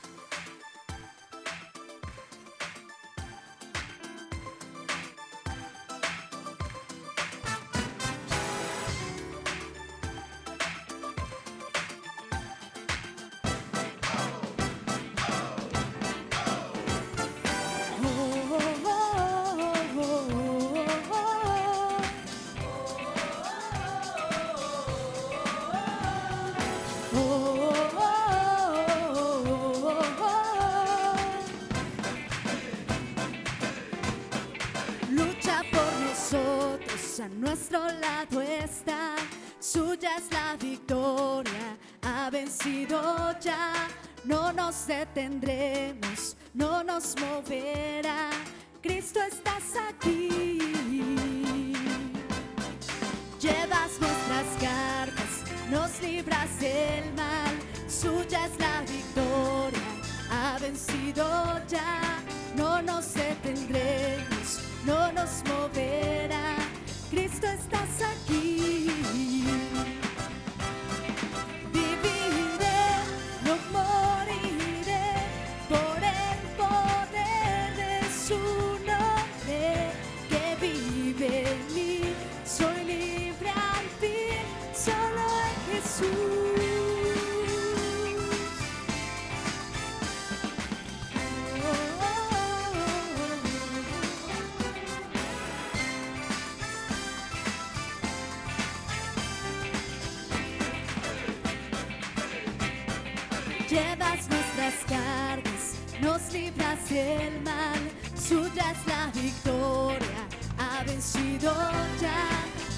el 106.92 107.42
mal, 107.42 107.80
suya 108.16 108.72
es 108.72 108.88
la 108.88 109.12
victoria, 109.14 110.28
ha 110.58 110.84
vencido 110.84 111.54
ya. 112.02 112.28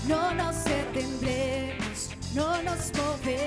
No 0.07 0.33
nos 0.33 0.63
detenemos, 0.63 2.09
no 2.33 2.61
nos 2.63 2.91
movemos. 2.97 3.38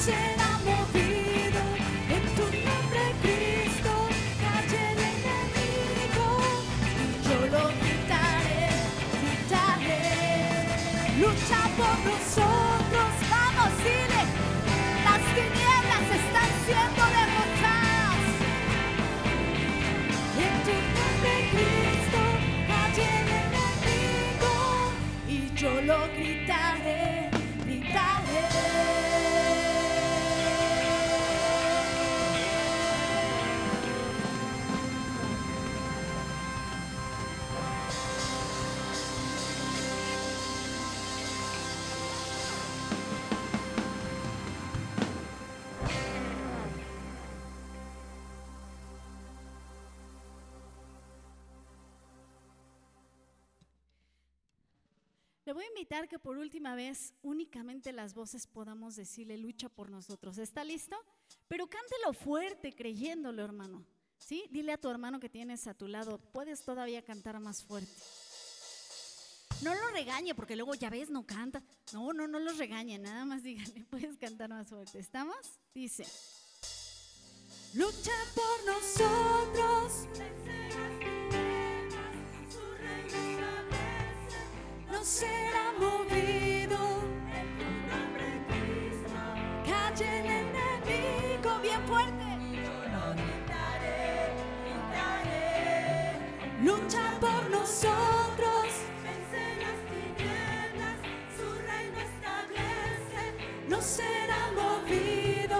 借 0.00 0.39
que 56.08 56.18
por 56.18 56.38
última 56.38 56.74
vez 56.74 57.14
únicamente 57.22 57.92
las 57.92 58.14
voces 58.14 58.46
podamos 58.46 58.96
decirle 58.96 59.38
lucha 59.38 59.68
por 59.68 59.90
nosotros. 59.90 60.38
¿Está 60.38 60.64
listo? 60.64 60.96
Pero 61.48 61.68
cántelo 61.68 62.12
fuerte 62.12 62.72
creyéndolo, 62.74 63.42
hermano. 63.42 63.84
¿Sí? 64.18 64.44
Dile 64.50 64.72
a 64.72 64.78
tu 64.78 64.88
hermano 64.88 65.18
que 65.18 65.28
tienes 65.28 65.66
a 65.66 65.74
tu 65.74 65.88
lado, 65.88 66.18
puedes 66.18 66.62
todavía 66.64 67.02
cantar 67.02 67.40
más 67.40 67.64
fuerte. 67.64 67.90
No 69.62 69.74
lo 69.74 69.90
regañe 69.90 70.34
porque 70.34 70.56
luego 70.56 70.74
ya 70.74 70.88
ves, 70.88 71.10
no 71.10 71.26
canta. 71.26 71.62
No, 71.92 72.12
no, 72.12 72.26
no 72.26 72.38
los 72.38 72.56
regañe, 72.58 72.98
nada 72.98 73.24
más 73.24 73.42
díganle, 73.42 73.84
puedes 73.90 74.16
cantar 74.16 74.50
más 74.50 74.68
fuerte. 74.68 74.98
¿Estamos? 74.98 75.36
Dice. 75.74 76.06
Lucha 77.74 78.12
por 78.34 78.64
nosotros. 78.66 80.08
No 85.00 85.06
será 85.06 85.72
movido. 85.78 86.78
Calle 89.64 90.20
el 90.20 90.26
enemigo 90.26 91.50
bien 91.62 91.82
fuerte. 91.88 92.28
Lucha 96.62 97.04
por 97.18 97.42
nosotros. 97.50 98.66
Vence 99.02 99.42
las 99.64 99.78
tinieblas, 99.88 100.96
su 101.34 101.48
reino 101.70 101.98
establece. 102.10 103.22
No 103.70 103.80
será 103.80 104.42
movido. 104.54 105.58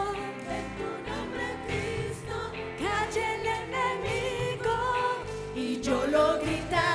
En 0.59 0.67
tu 0.77 0.91
nombre, 1.09 1.47
Cristo. 1.67 2.37
Calle 2.79 3.25
el 3.37 3.47
enemigo. 3.63 4.77
Y 5.57 5.81
yo 5.81 6.07
lo 6.09 6.25
gritaré, 6.41 6.90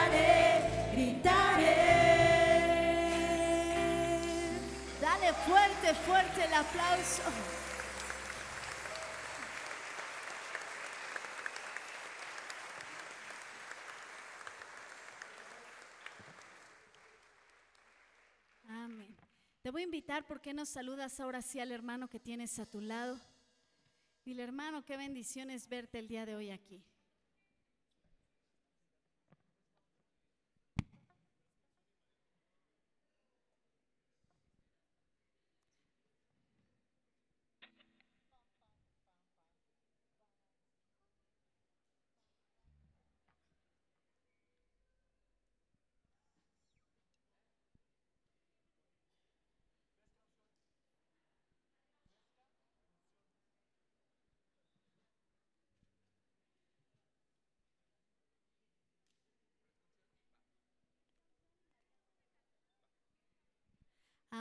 fuerte, 5.45 5.93
fuerte 5.93 6.43
el 6.43 6.53
aplauso. 6.53 7.21
Amén. 18.67 19.15
Te 19.62 19.69
voy 19.69 19.81
a 19.81 19.86
invitar, 19.86 20.25
¿por 20.25 20.41
qué 20.41 20.53
no 20.53 20.65
saludas 20.65 21.19
ahora 21.19 21.41
sí 21.41 21.60
al 21.60 21.71
hermano 21.71 22.08
que 22.08 22.19
tienes 22.19 22.58
a 22.60 22.65
tu 22.65 22.81
lado? 22.81 23.19
Dile, 24.23 24.43
hermano, 24.43 24.84
qué 24.84 24.97
bendición 24.97 25.51
es 25.51 25.67
verte 25.67 25.99
el 25.99 26.08
día 26.08 26.25
de 26.25 26.36
hoy 26.36 26.49
aquí. 26.49 26.84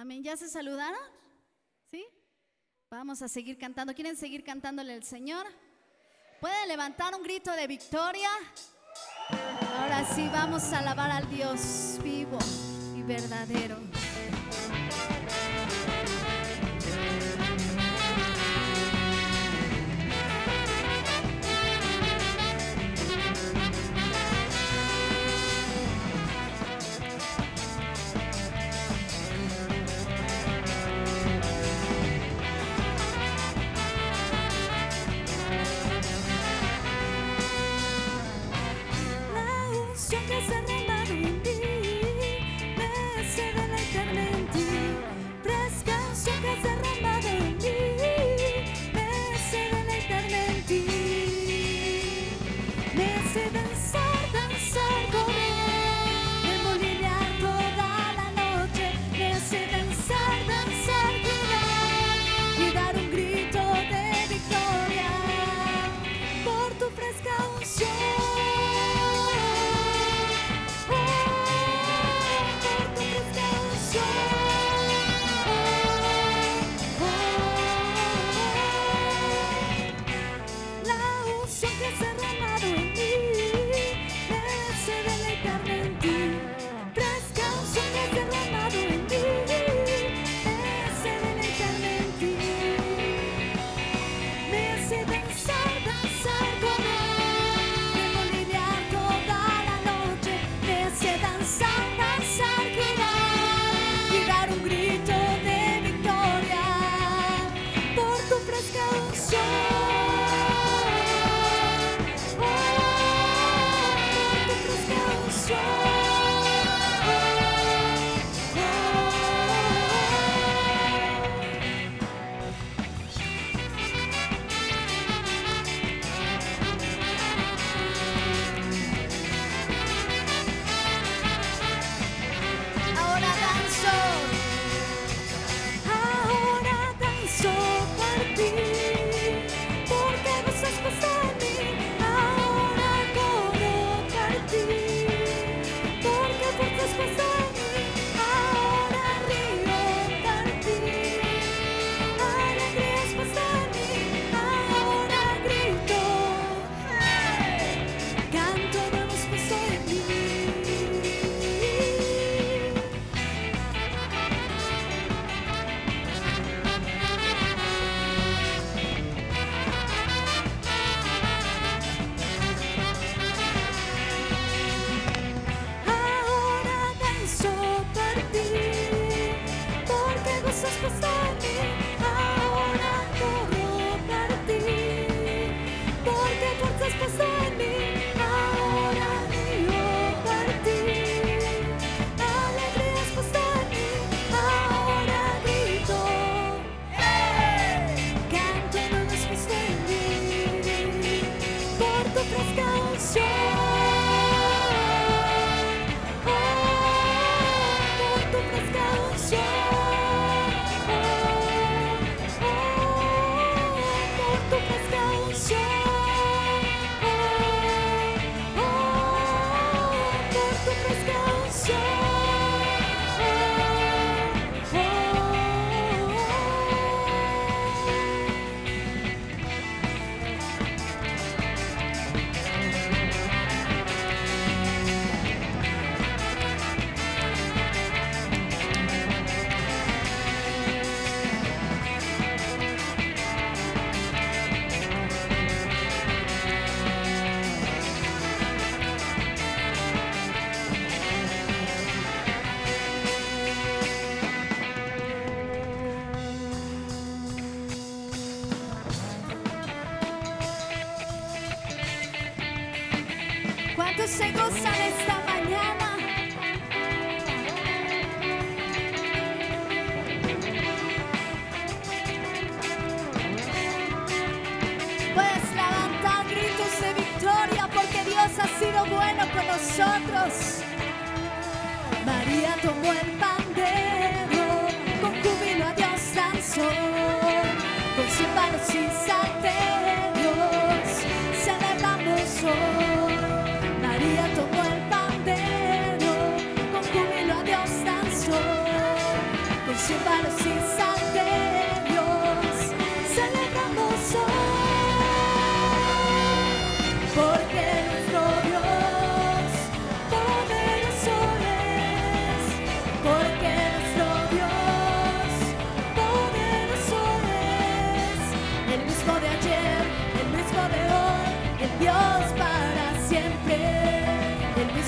Amén. 0.05 0.23
¿Ya 0.23 0.37
se 0.37 0.51
saludaron? 0.51 1.01
¿Sí? 1.91 2.05
Vamos 2.91 3.23
a 3.23 3.27
seguir 3.27 3.57
cantando. 3.57 3.95
¿Quieren 3.95 4.19
seguir 4.19 4.45
cantándole 4.45 4.93
al 4.93 5.03
Señor? 5.03 5.47
¿Pueden 6.43 6.69
levantar 6.69 7.15
un 7.15 7.23
grito 7.23 7.51
de 7.53 7.67
victoria? 7.67 8.29
Ahora 9.79 10.05
sí, 10.15 10.29
vamos 10.31 10.63
a 10.75 10.81
alabar 10.81 11.11
al 11.11 11.31
Dios 11.31 11.99
vivo 12.05 12.37
y 12.95 13.01
verdadero. 13.01 13.79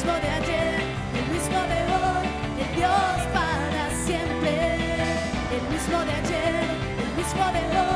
Mismo 0.07 0.21
de 0.21 0.31
ayer, 0.31 0.81
el 1.15 1.33
mismo 1.35 1.59
de 1.67 1.81
hoy, 1.97 2.27
el 2.63 2.77
Dios 2.77 3.19
para 3.35 3.91
siempre, 4.05 4.53
el 5.51 5.63
mismo 5.69 5.99
de 6.05 6.13
ayer, 6.13 6.65
el 7.03 7.17
mismo 7.17 7.45
de 7.53 7.81
hoy, 7.81 7.96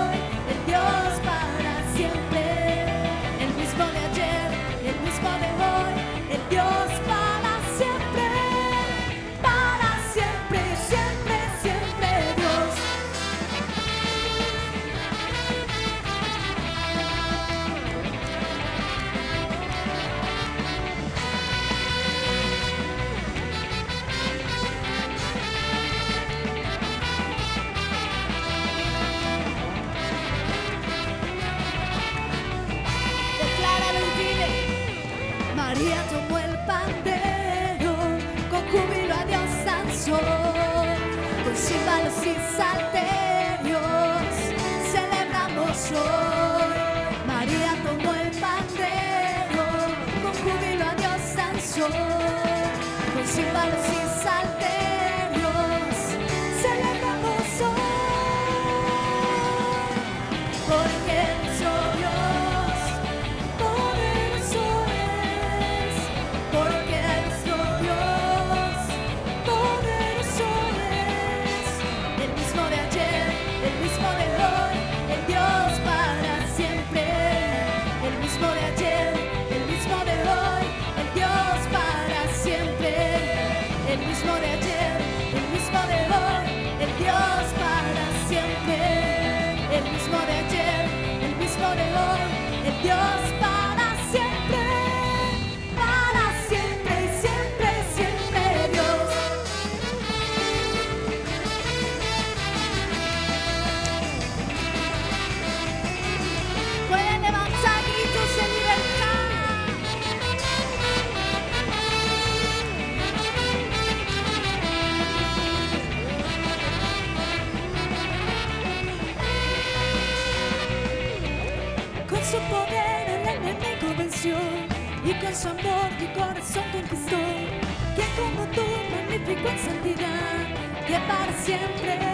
siempre 131.51 132.10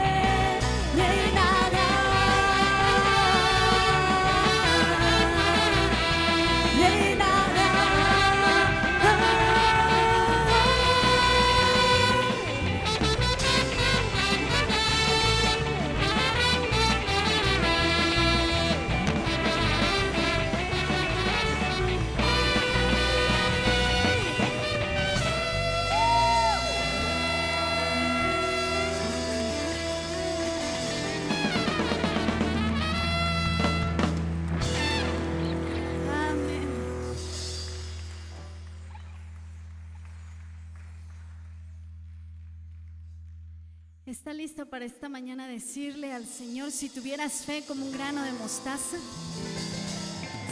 decirle 45.56 46.12
al 46.12 46.26
Señor 46.26 46.70
si 46.70 46.90
tuvieras 46.90 47.46
fe 47.46 47.64
como 47.66 47.86
un 47.86 47.90
grano 47.90 48.22
de 48.22 48.32
mostaza? 48.32 48.98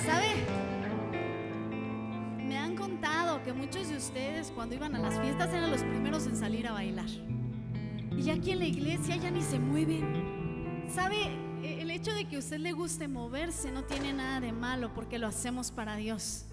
¿Sabe? 0.07 0.47
Me 2.43 2.57
han 2.57 2.75
contado 2.75 3.43
que 3.43 3.53
muchos 3.53 3.89
de 3.89 3.99
ustedes 3.99 4.51
cuando 4.55 4.75
iban 4.77 4.95
a 4.95 4.99
las 4.99 5.21
fiestas 5.21 5.51
eran 5.53 5.71
los 5.71 5.83
primeros 5.83 6.27
en 6.27 6.37
salir 6.37 6.67
a 6.67 6.73
bailar. 6.73 7.05
Y 8.17 8.31
aquí 8.31 8.53
en 8.53 8.61
la 8.61 8.65
iglesia 8.65 9.17
ya 9.17 9.31
ni 9.31 9.43
se 9.43 9.59
mueven. 9.59 10.87
¿Sabe? 10.95 11.17
E- 11.63 11.83
El 11.83 11.91
hecho 11.91 12.15
de 12.15 12.25
que 12.27 12.37
a 12.37 12.39
usted 12.39 12.57
le 12.57 12.73
guste 12.73 13.07
moverse 13.07 13.71
no 13.73 13.85
tiene 13.85 14.15
nada 14.15 14.41
de 14.41 14.53
malo 14.53 14.95
porque 14.95 15.19
lo 15.19 15.27
hacemos 15.27 15.71
para 15.71 15.97
Dios. 15.97 16.47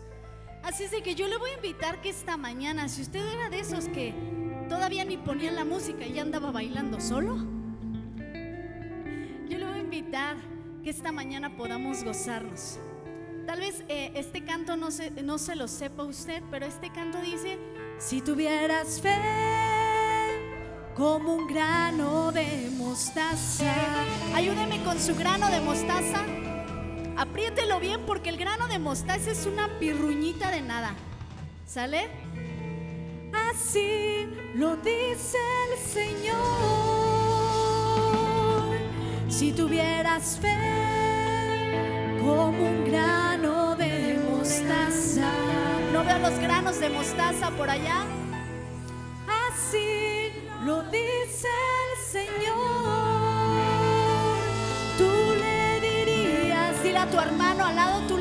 Así 0.62 0.84
es 0.84 0.91
de 0.91 1.02
que 1.02 1.16
yo 1.16 1.30
le 1.30 1.38
voy 1.38 1.52
a 1.52 1.56
invitar 1.56 2.02
que 2.02 2.10
esta 2.10 2.36
mañana, 2.36 2.89
si 2.89 3.02
usted 3.02 3.26
era 3.26 3.49
de 3.49 3.62
esos 3.62 3.88
que 3.88 4.14
todavía 4.68 5.06
ni 5.06 5.16
ponían 5.16 5.56
la 5.56 5.64
música 5.64 6.06
y 6.06 6.12
ya 6.12 6.22
andaba 6.24 6.52
bailando 6.52 6.99
solo, 6.99 7.61
que 10.84 10.89
esta 10.89 11.12
mañana 11.12 11.55
podamos 11.55 12.03
gozarnos. 12.03 12.80
Tal 13.45 13.59
vez 13.59 13.84
eh, 13.88 14.12
este 14.16 14.43
canto 14.43 14.76
no 14.76 14.91
se, 14.91 15.12
no 15.24 15.38
se 15.38 15.55
lo 15.55 15.68
sepa 15.68 16.03
usted, 16.03 16.43
pero 16.51 16.66
este 16.66 16.91
canto 16.91 17.20
dice, 17.22 17.57
si 17.97 18.22
tuvieras 18.22 18.99
fe 18.99 19.16
como 20.95 21.36
un 21.36 21.47
grano 21.47 22.32
de 22.32 22.70
mostaza. 22.78 23.74
Ayúdeme 24.36 24.84
con 24.84 24.99
su 24.99 25.16
grano 25.16 25.49
de 25.49 25.62
mostaza. 25.62 26.26
Apriételo 27.18 27.80
bien 27.80 28.01
porque 28.05 28.30
el 28.30 28.38
grano 28.38 28.68
de 28.68 28.80
mostaza 28.80 29.32
es 29.32 29.45
una 29.45 29.80
pirruñita 29.80 30.51
de 30.51 30.62
nada. 30.62 30.93
¿Sale? 31.66 32.09
Así 33.34 34.28
lo 34.55 34.76
dice 34.78 35.38
el 35.72 35.80
Señor 35.80 36.91
si 39.32 39.54
tuvieras 39.54 40.38
fe 40.42 40.58
como 42.20 42.50
un 42.50 42.84
grano 42.86 43.76
de 43.76 44.20
mostaza. 44.30 45.32
¿No 45.94 46.04
veo 46.04 46.20
los 46.20 46.38
granos 46.40 46.80
de 46.80 46.90
mostaza 46.90 47.50
por 47.52 47.70
allá? 47.70 48.04
Así 49.48 50.32
lo 50.66 50.84
dice 50.84 51.48
el 51.48 52.12
Señor. 52.12 52.58
Tú 54.98 55.10
le 55.40 55.80
dirías, 55.80 56.84
dile 56.84 56.98
a 56.98 57.10
tu 57.10 57.18
hermano 57.18 57.66
al 57.66 57.76
lado, 57.76 58.02
tú 58.08 58.18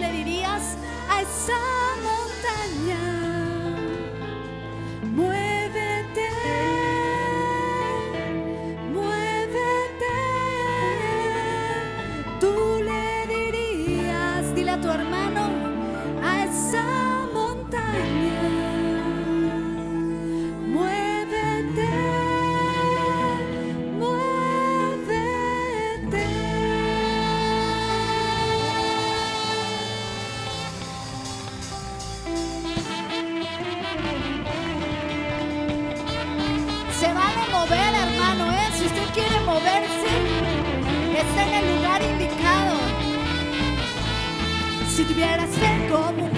quisieras 45.20 45.50
ser 45.50 45.90
como 45.90 46.29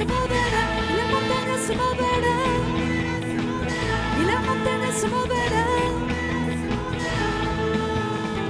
se 0.00 0.06
moverá, 0.06 0.64
y 0.88 0.96
la 0.96 1.06
montaña 1.12 1.56
se 1.66 1.76
moverá, 1.76 2.36
y 4.18 4.24
la 4.24 4.40
montaña 4.40 4.92
se 4.92 5.08
moverá. 5.08 5.66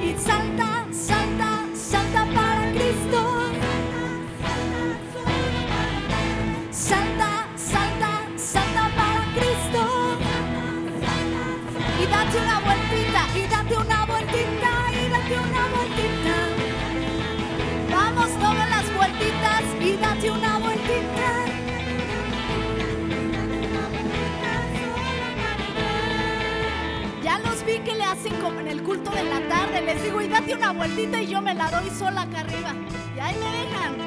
Y 0.01 0.15
salta, 0.17 0.87
salta, 0.93 1.51
salta 1.75 2.25
para 2.37 2.71
Cristo. 2.71 3.21
Salta, 6.71 7.31
salta, 7.57 8.11
salta 8.37 8.83
para 8.99 9.23
Cristo. 9.35 9.83
Y 12.01 12.07
date 12.07 12.37
una 12.45 12.61
vueltita, 12.61 13.23
y 13.35 13.47
date 13.49 13.77
una 13.77 14.07
vueltita. 14.07 14.80
que 27.85 27.95
le 27.95 28.05
hacen 28.05 28.35
como 28.41 28.61
en 28.61 28.69
el 28.69 28.83
culto 28.83 29.11
de 29.11 29.25
la 29.25 29.41
tarde. 29.49 29.83
Les 29.83 30.03
digo, 30.03 30.21
y 30.21 30.29
date 30.29 30.55
una 30.55 30.73
vueltita 30.73 31.21
y 31.21 31.27
yo 31.27 31.41
me 31.41 31.55
la 31.55 31.71
doy 31.71 31.91
sola 31.91 32.23
acá 32.23 32.41
arriba. 32.41 32.75
Y 33.17 33.21
ahí 33.21 33.37
me 33.37 33.51
dejan. 33.59 34.01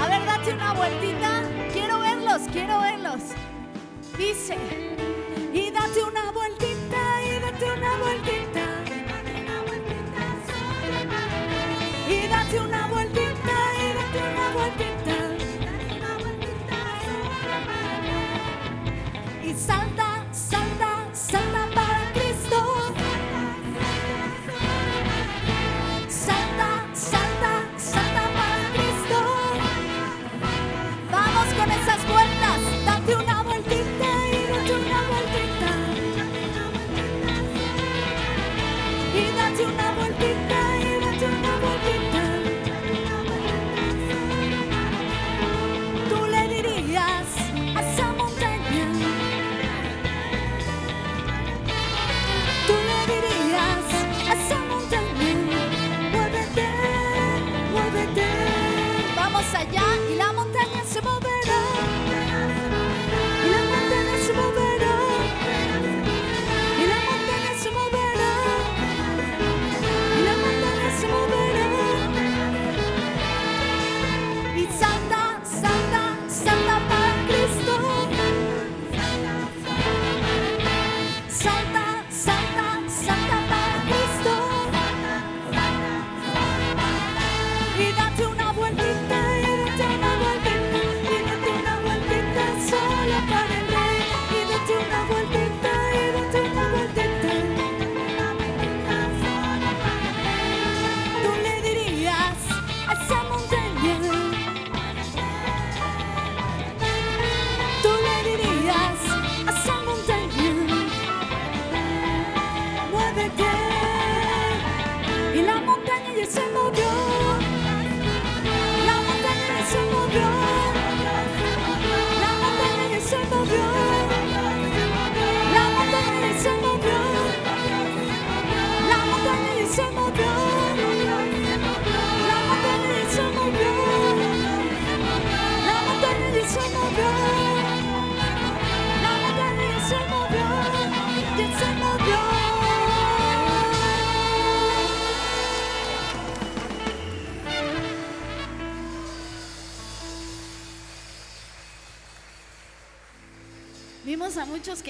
A 0.00 0.08
ver, 0.08 0.26
date 0.26 0.54
una 0.54 0.72
vueltita. 0.72 1.42
Quiero 1.72 2.00
verlos, 2.00 2.42
quiero 2.52 2.80
verlos. 2.80 3.20
Dice. 4.18 4.85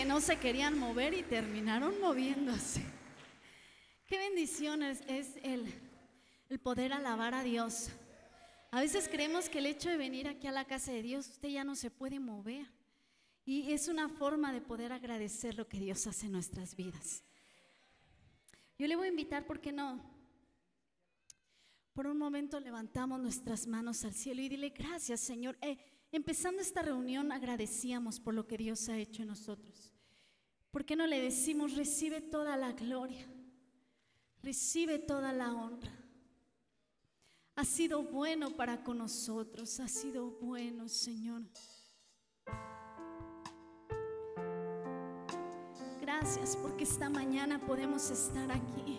No 0.07 0.21
se 0.21 0.39
querían 0.39 0.79
mover 0.79 1.15
y 1.15 1.23
terminaron 1.23 2.01
moviéndose. 2.01 2.83
Qué 4.07 4.19
bendición 4.19 4.83
es, 4.83 5.01
el 5.43 6.61
poder 6.63 6.93
alabar 6.93 7.35
a 7.35 7.43
Dios. 7.43 7.91
A 8.71 8.81
veces 8.81 9.09
creemos 9.09 9.49
que 9.49 9.59
el 9.59 9.67
hecho 9.67 9.89
de 9.89 9.97
venir 9.97 10.29
aquí 10.29 10.47
a 10.47 10.53
la 10.53 10.65
casa 10.65 10.93
de 10.93 11.03
Dios, 11.03 11.29
usted 11.29 11.49
ya 11.49 11.65
no 11.65 11.75
se 11.75 11.91
puede 11.91 12.21
mover. 12.21 12.67
Y 13.45 13.73
es 13.73 13.89
una 13.89 14.09
forma 14.09 14.53
de 14.53 14.61
poder 14.61 14.93
agradecer 14.93 15.57
lo 15.57 15.69
que 15.69 15.79
Dios 15.79 16.07
hace 16.07 16.27
en 16.27 16.33
nuestras 16.33 16.77
vidas. 16.77 17.23
Yo 18.79 18.87
le 18.87 18.97
voy 18.97 19.07
a 19.07 19.11
invitar, 19.11 19.47
¿por 19.47 19.61
qué 19.61 19.73
no? 19.73 20.01
Por 21.95 22.07
un 22.07 22.19
momento 22.19 22.61
levantamos 22.61 23.21
nuestras 23.21 23.67
manos 23.67 24.05
al 24.05 24.13
cielo 24.13 24.43
y 24.43 24.49
dile 24.49 24.71
gracias, 24.71 25.21
Señor. 25.21 25.57
Eh, 25.63 25.79
empezando 26.13 26.61
esta 26.61 26.83
reunión 26.83 27.33
agradecíamos 27.33 28.21
por 28.21 28.35
lo 28.35 28.47
que 28.47 28.59
Dios 28.59 28.89
ha 28.89 28.99
hecho 28.99 29.23
en 29.23 29.29
nosotros. 29.29 29.86
¿Por 30.77 30.85
qué 30.85 30.95
no 30.95 31.07
le 31.07 31.23
decimos, 31.23 31.75
recibe 31.75 32.21
toda 32.21 32.55
la 32.55 32.73
gloria, 32.73 33.27
recibe 34.43 34.99
toda 34.99 35.33
la 35.33 35.55
honra? 35.55 35.91
Ha 37.55 37.65
sido 37.65 38.03
bueno 38.03 38.51
para 38.51 38.85
con 38.85 38.99
nosotros, 38.99 39.81
ha 39.81 39.89
sido 39.89 40.33
bueno, 40.33 40.87
Señor. 40.91 41.45
Gracias 46.03 46.59
porque 46.59 46.85
esta 46.85 47.09
mañana 47.09 47.59
podemos 47.59 48.11
estar 48.11 48.53
aquí. 48.53 48.99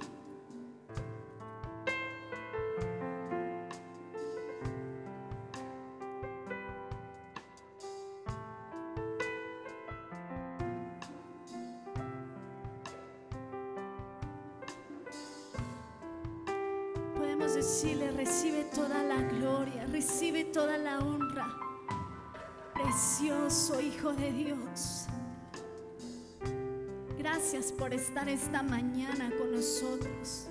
Gracias 27.49 27.71
por 27.71 27.93
estar 27.93 28.27
esta 28.27 28.61
mañana 28.61 29.31
con 29.37 29.53
nosotros. 29.53 30.47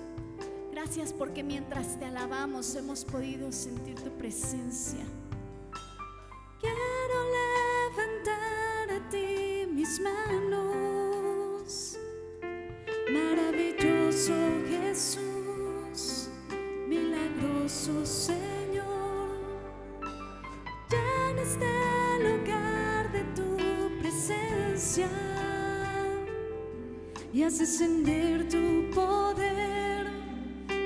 Gracias 0.71 1.13
porque 1.13 1.43
mientras 1.43 1.99
te 1.99 2.05
alabamos 2.05 2.73
hemos 2.73 3.05
podido 3.05 3.51
sentir 3.51 3.93
tu 4.01 4.09
presencia. 4.17 5.05
Quiero 6.59 7.23
levantar 7.93 8.89
a 8.93 9.09
ti 9.11 9.67
mis 9.71 9.99
manos. 10.01 11.99
Maravilloso 13.13 14.33
Jesús, 14.67 16.29
milagroso 16.87 18.03
Señor. 18.07 19.37
Llena 20.89 21.41
este 21.43 21.67
lugar 22.23 23.11
de 23.11 23.23
tu 23.35 23.55
presencia 23.99 25.26
y 27.37 27.43
haz 27.43 27.59
descender 27.59 28.49
tu 28.49 28.89
poder 28.95 30.07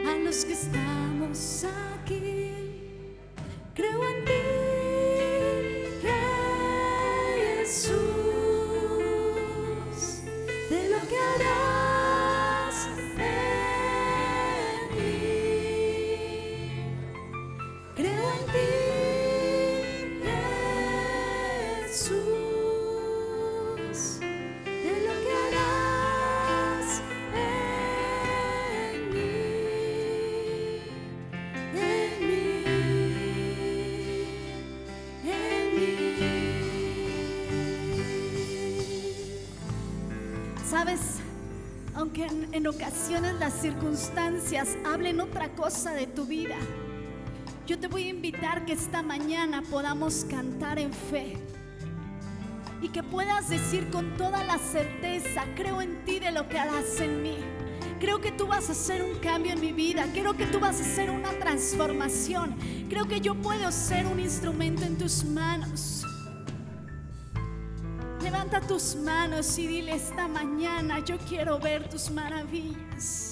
a 0.06 0.16
los 0.22 0.43
que 0.43 0.52
estamos 0.52 1.64
aquí. 1.64 1.91
En, 42.62 42.68
ocasiones 42.68 43.34
las 43.39 43.53
circunstancias 43.53 44.78
hablen 44.86 45.20
otra 45.20 45.49
cosa 45.49 45.93
de 45.93 46.05
tu 46.05 46.26
vida, 46.26 46.57
yo 47.66 47.80
te 47.80 47.88
voy 47.88 48.03
a 48.03 48.09
invitar 48.09 48.66
que 48.66 48.74
esta 48.74 49.01
mañana 49.01 49.64
podamos 49.64 50.26
cantar 50.30 50.78
en 50.78 50.93
fe 50.93 51.38
y 52.80 52.89
que 52.89 53.01
puedas 53.01 53.49
decir 53.49 53.89
con 53.89 54.16
toda 54.16 54.43
la 54.43 54.59
certeza, 54.59 55.43
creo 55.55 55.82
en 55.82 56.05
ti 56.05 56.20
de 56.20 56.32
lo 56.32 56.47
que 56.49 56.59
harás 56.59 56.99
en 56.99 57.24
mí. 57.24 57.38
Creo 57.99 58.22
que 58.22 58.32
tú 58.32 58.45
vas 58.45 58.70
a 58.70 58.74
hacer 58.74 59.01
un 59.03 59.16
cambio 59.20 59.53
en 59.53 59.62
mi 59.62 59.72
vida. 59.72 60.05
Creo 60.12 60.36
que 60.36 60.47
tú 60.47 60.59
vas 60.59 60.80
a 60.80 60.82
hacer 60.82 61.12
una 61.12 61.30
transformación. 61.34 62.55
Creo 62.89 63.07
que 63.07 63.22
yo 63.22 63.36
puedo 63.36 63.72
ser 63.72 64.07
un 64.07 64.20
instrumento 64.20 64.84
en 64.84 64.97
tus 64.97 65.24
manos. 65.24 66.01
Tus 68.72 68.95
manos 68.95 69.57
y 69.57 69.67
dile 69.67 69.95
esta 69.95 70.30
mañana, 70.30 70.99
yo 70.99 71.17
quiero 71.28 71.59
ver 71.59 71.89
tus 71.89 72.09
maravillas. 72.09 73.31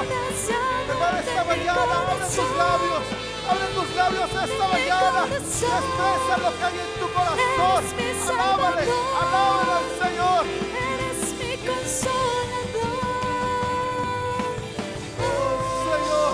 Hermano, 0.00 1.18
esta 1.18 1.44
mañana 1.44 1.82
abre 1.82 2.24
tus 2.24 2.50
labios. 2.56 3.04
Abre 3.50 3.66
tus 3.74 3.88
labios 3.96 4.30
esta 4.30 4.68
mañana. 4.68 5.20
Expresa 5.26 6.34
lo 6.38 6.50
que 6.56 6.64
hay 6.64 6.78
en 6.78 6.92
tu 7.00 7.06
corazón. 7.12 7.82
Alábale, 8.30 8.84
alábale 9.20 9.72
al 9.80 9.88
Señor. 10.00 10.42
Eres 10.94 11.20
mi 11.38 11.52
consolador. 11.66 13.00
Oh, 15.20 15.54
Señor. 15.90 16.32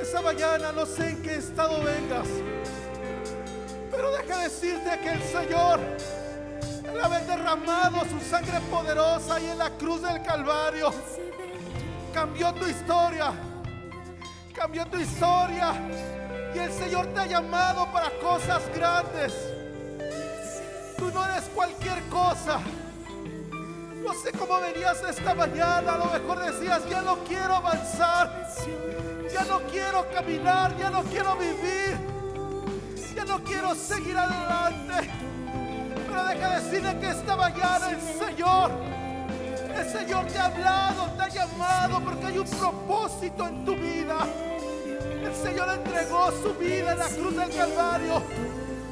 Esta 0.00 0.20
mañana 0.22 0.72
no 0.72 0.84
sé 0.86 1.02
en 1.10 1.22
qué 1.22 1.34
estado 1.36 1.82
vengas, 1.82 2.28
pero 3.90 4.10
deja 4.12 4.38
decirte 4.38 5.00
que 5.02 5.10
el 5.10 5.22
Señor, 5.22 5.80
al 6.92 7.00
haber 7.00 7.26
derramado 7.26 8.04
su 8.04 8.20
sangre 8.20 8.60
poderosa 8.70 9.36
ahí 9.36 9.48
en 9.48 9.58
la 9.58 9.70
cruz 9.70 10.02
del 10.02 10.22
Calvario, 10.22 10.92
cambió 12.12 12.52
tu 12.52 12.66
historia, 12.66 13.32
cambió 14.54 14.86
tu 14.86 14.98
historia. 14.98 15.72
Y 16.54 16.58
el 16.58 16.70
Señor 16.70 17.06
te 17.14 17.20
ha 17.20 17.26
llamado 17.26 17.90
para 17.92 18.10
cosas 18.20 18.62
grandes. 18.74 19.32
Tú 20.98 21.10
no 21.10 21.24
eres 21.24 21.44
cualquier 21.54 22.02
cosa. 22.04 22.60
No 24.04 24.12
sé 24.14 24.32
cómo 24.32 24.60
venías 24.60 25.02
esta 25.08 25.34
mañana, 25.34 25.94
a 25.94 25.98
lo 25.98 26.06
mejor 26.06 26.40
decías, 26.40 26.86
ya 26.90 27.00
no 27.02 27.18
quiero 27.24 27.54
avanzar, 27.54 28.48
ya 29.32 29.44
no 29.44 29.60
quiero 29.70 30.06
caminar, 30.10 30.76
ya 30.76 30.90
no 30.90 31.02
quiero 31.04 31.36
vivir, 31.36 31.96
ya 33.14 33.24
no 33.24 33.42
quiero 33.44 33.74
seguir 33.74 34.18
adelante. 34.18 35.31
Pero 36.12 36.24
deja 36.26 36.60
decirle 36.60 36.98
que 36.98 37.08
esta 37.08 37.36
mañana 37.36 37.88
el 37.88 38.00
Señor, 38.02 38.70
el 39.74 39.88
Señor 39.90 40.26
te 40.26 40.38
ha 40.38 40.44
hablado, 40.44 41.06
te 41.16 41.22
ha 41.22 41.28
llamado 41.28 42.00
porque 42.04 42.26
hay 42.26 42.36
un 42.38 42.46
propósito 42.46 43.48
en 43.48 43.64
tu 43.64 43.74
vida. 43.74 44.18
El 45.24 45.34
Señor 45.34 45.70
entregó 45.70 46.30
su 46.32 46.52
vida 46.58 46.92
en 46.92 46.98
la 46.98 47.08
cruz 47.08 47.34
del 47.34 47.50
Calvario 47.56 48.22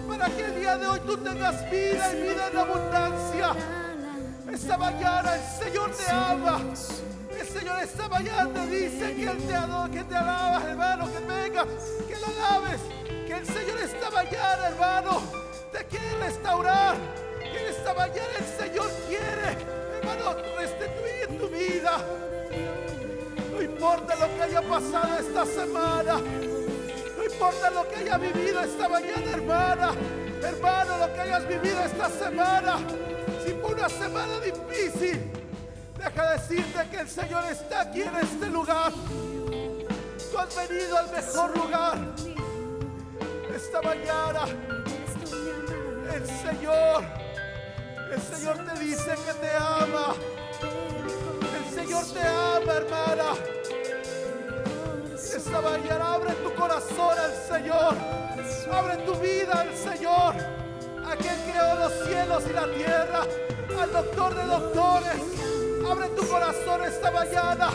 para 0.08 0.26
que 0.30 0.44
el 0.46 0.60
día 0.60 0.78
de 0.78 0.86
hoy 0.86 1.00
tú 1.00 1.18
tengas 1.18 1.70
vida 1.70 2.10
y 2.14 2.22
vida 2.22 2.48
en 2.50 2.56
abundancia. 2.56 3.52
Esta 4.50 4.78
mañana 4.78 5.34
el 5.34 5.62
Señor 5.62 5.90
te 5.90 6.10
ama. 6.10 6.62
El 7.38 7.46
Señor 7.46 7.80
esta 7.82 8.08
mañana 8.08 8.48
te 8.50 8.66
dice 8.66 9.14
que 9.14 9.24
Él 9.24 9.46
te 9.46 9.54
adora, 9.54 9.92
que 9.92 10.04
te 10.04 10.16
alabas, 10.16 10.64
hermano, 10.64 11.04
que 11.12 11.18
vengas, 11.18 11.66
que 12.08 12.16
lo 12.18 12.26
alabes. 12.28 12.80
Que 13.26 13.34
el 13.34 13.46
Señor 13.46 13.78
esta 13.78 14.10
mañana, 14.10 14.68
hermano, 14.68 15.49
te 15.72 15.84
quiere 15.86 16.18
restaurar. 16.18 16.96
Que 17.40 17.68
esta 17.68 17.94
mañana 17.94 18.28
el 18.38 18.44
Señor 18.44 18.90
quiere, 19.08 19.56
hermano, 19.98 20.36
restituir 20.58 21.40
tu 21.40 21.48
vida. 21.48 21.98
No 23.50 23.62
importa 23.62 24.14
lo 24.16 24.26
que 24.36 24.42
haya 24.42 24.62
pasado 24.62 25.18
esta 25.18 25.46
semana. 25.46 26.20
No 27.16 27.24
importa 27.24 27.70
lo 27.70 27.88
que 27.88 27.96
haya 27.96 28.18
vivido 28.18 28.60
esta 28.60 28.88
mañana, 28.88 29.30
hermana. 29.32 29.92
Hermano, 30.42 30.98
lo 30.98 31.12
que 31.12 31.20
hayas 31.20 31.48
vivido 31.48 31.80
esta 31.84 32.08
semana. 32.08 32.78
Si 33.44 33.52
fue 33.54 33.74
una 33.74 33.88
semana 33.88 34.40
difícil, 34.40 35.30
deja 35.98 36.30
decirte 36.32 36.88
que 36.90 37.00
el 37.00 37.08
Señor 37.08 37.44
está 37.50 37.82
aquí 37.82 38.02
en 38.02 38.16
este 38.16 38.46
lugar. 38.46 38.92
Tú 40.30 40.38
has 40.38 40.68
venido 40.68 40.96
al 40.96 41.10
mejor 41.10 41.56
lugar. 41.56 41.98
Esta 43.54 43.82
mañana, 43.82 44.44
el 46.14 46.26
Señor, 46.26 47.04
el 48.12 48.20
Señor 48.20 48.56
te 48.64 48.80
dice 48.80 49.14
que 49.24 49.34
te 49.34 49.56
ama. 49.56 50.14
El 51.56 51.74
Señor 51.74 52.04
te 52.12 52.20
ama, 52.20 52.72
hermana. 52.72 53.34
Esta 55.14 55.60
mañana 55.60 56.14
abre 56.14 56.32
tu 56.34 56.54
corazón 56.54 57.18
al 57.18 57.32
Señor. 57.48 57.94
Abre 58.72 58.96
tu 59.04 59.14
vida 59.16 59.60
al 59.60 59.74
Señor. 59.76 60.34
A 61.06 61.16
quien 61.16 61.36
creó 61.50 61.74
los 61.76 61.92
cielos 62.06 62.44
y 62.48 62.52
la 62.52 62.66
tierra. 62.72 63.22
Al 63.80 63.92
doctor 63.92 64.34
de 64.34 64.44
doctores. 64.44 65.22
Abre 65.90 66.08
tu 66.08 66.26
corazón 66.28 66.84
esta 66.84 67.10
mañana. 67.10 67.70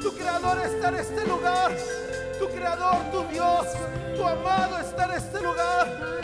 Tu 0.00 0.12
creador 0.14 0.58
está 0.60 0.88
en 0.88 0.94
este 0.96 1.26
lugar. 1.26 1.72
Tu 2.38 2.48
creador, 2.48 3.10
tu 3.10 3.22
Dios, 3.28 3.66
tu 4.16 4.26
amado 4.26 4.78
está 4.78 5.04
en 5.04 5.12
este 5.12 5.40
lugar. 5.40 6.21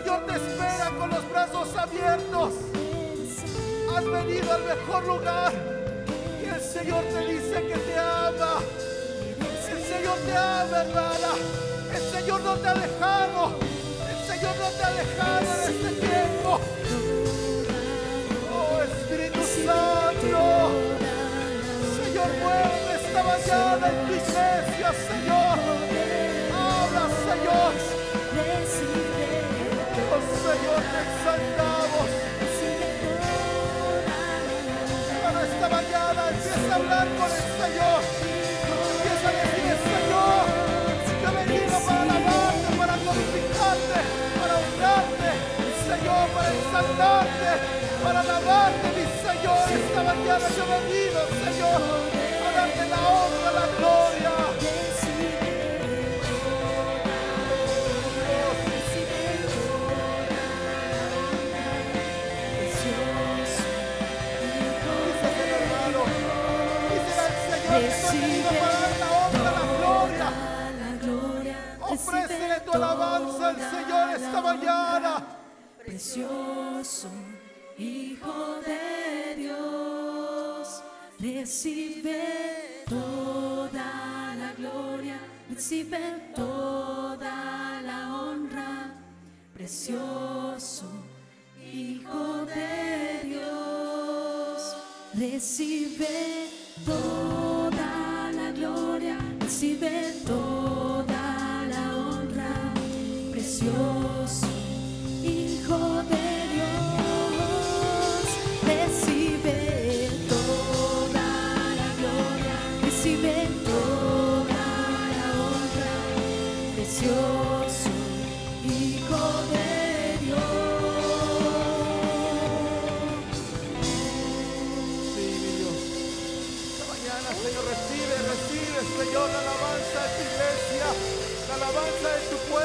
Señor 0.00 0.24
te 0.24 0.32
espera 0.32 0.90
con 0.98 1.10
los 1.10 1.30
brazos 1.30 1.76
abiertos. 1.76 2.54
Has 3.94 4.04
venido 4.06 4.50
al 4.50 4.64
mejor 4.64 5.06
lugar. 5.06 5.52
Y 6.42 6.46
el 6.46 6.60
Señor 6.60 7.04
te 7.04 7.26
dice 7.26 7.66
que 7.66 7.76
te 7.76 7.98
ama. 7.98 8.62
El 9.70 9.82
Señor 9.84 10.16
te 10.24 10.32
ama, 10.34 10.80
hermana. 10.80 11.32
El 11.94 12.02
Señor 12.18 12.40
no 12.40 12.56
te 12.56 12.68
ha 12.68 12.74
dejado. 12.74 13.58
El 14.08 14.26
Señor 14.26 14.56
no 14.56 14.68
te 14.70 14.84
ha 14.84 14.90
dejado 14.90 15.46
en 15.54 15.74
este 15.74 16.06
tiempo. 16.06 16.60
Oh 18.54 18.82
Espíritu 18.82 19.40
Santo. 19.66 20.70
Señor, 22.02 22.28
mueve 22.40 22.94
esta 23.04 23.22
mañana 23.22 23.88
en 23.90 24.06
tu 24.06 24.12
iglesia, 24.14 24.92
Señor. 25.10 25.58
Habla, 26.56 27.04
Señor. 27.28 27.99
Señor, 30.50 30.82
te 30.82 30.98
exaltamos. 31.06 32.08
Para 35.22 35.40
esta 35.46 35.68
mañana 35.68 36.20
empieza 36.30 36.72
a 36.72 36.74
hablar 36.74 37.06
con 37.18 37.30
el 37.38 37.46
Señor. 37.60 38.00
Empieza 38.90 39.28
a 39.28 39.34
decir, 39.38 39.74
Señor, 39.94 40.42
yo 41.22 41.28
he 41.30 41.34
venido 41.38 41.76
para 41.86 42.02
alabarte, 42.02 42.68
para 42.80 42.94
glorificarte, 42.98 43.98
para 44.40 44.54
honrarte, 44.58 45.30
Señor, 45.86 46.24
para 46.34 46.48
exaltarte, 46.58 47.50
para 48.02 48.20
alabarte, 48.20 48.86
mi 48.96 49.06
Señor. 49.22 49.64
Esta 49.70 50.02
mañana 50.02 50.46
yo 50.56 50.62
he 50.64 50.70
venido, 50.74 51.18
Señor, 51.46 51.80
a 52.42 52.50
darte 52.58 52.84
la 52.90 53.00
honra, 53.06 53.50
la 53.54 53.66
gloria. 53.78 54.09
Alabanza 72.76 73.48
al 73.48 73.56
Señor 73.56 74.10
esta 74.16 74.40
mañana. 74.40 75.26
Precioso 75.84 77.08
Hijo 77.78 78.60
de 78.66 79.36
Dios, 79.36 80.82
recibe 81.18 82.84
toda 82.86 84.34
la 84.36 84.52
gloria, 84.58 85.18
recibe 85.48 85.98
toda 86.34 87.80
la 87.82 88.14
honra. 88.14 88.94
Precioso 89.54 90.84
Hijo 91.72 92.44
de 92.44 93.20
Dios, 93.24 94.76
recibe 95.14 96.50
toda 96.84 97.19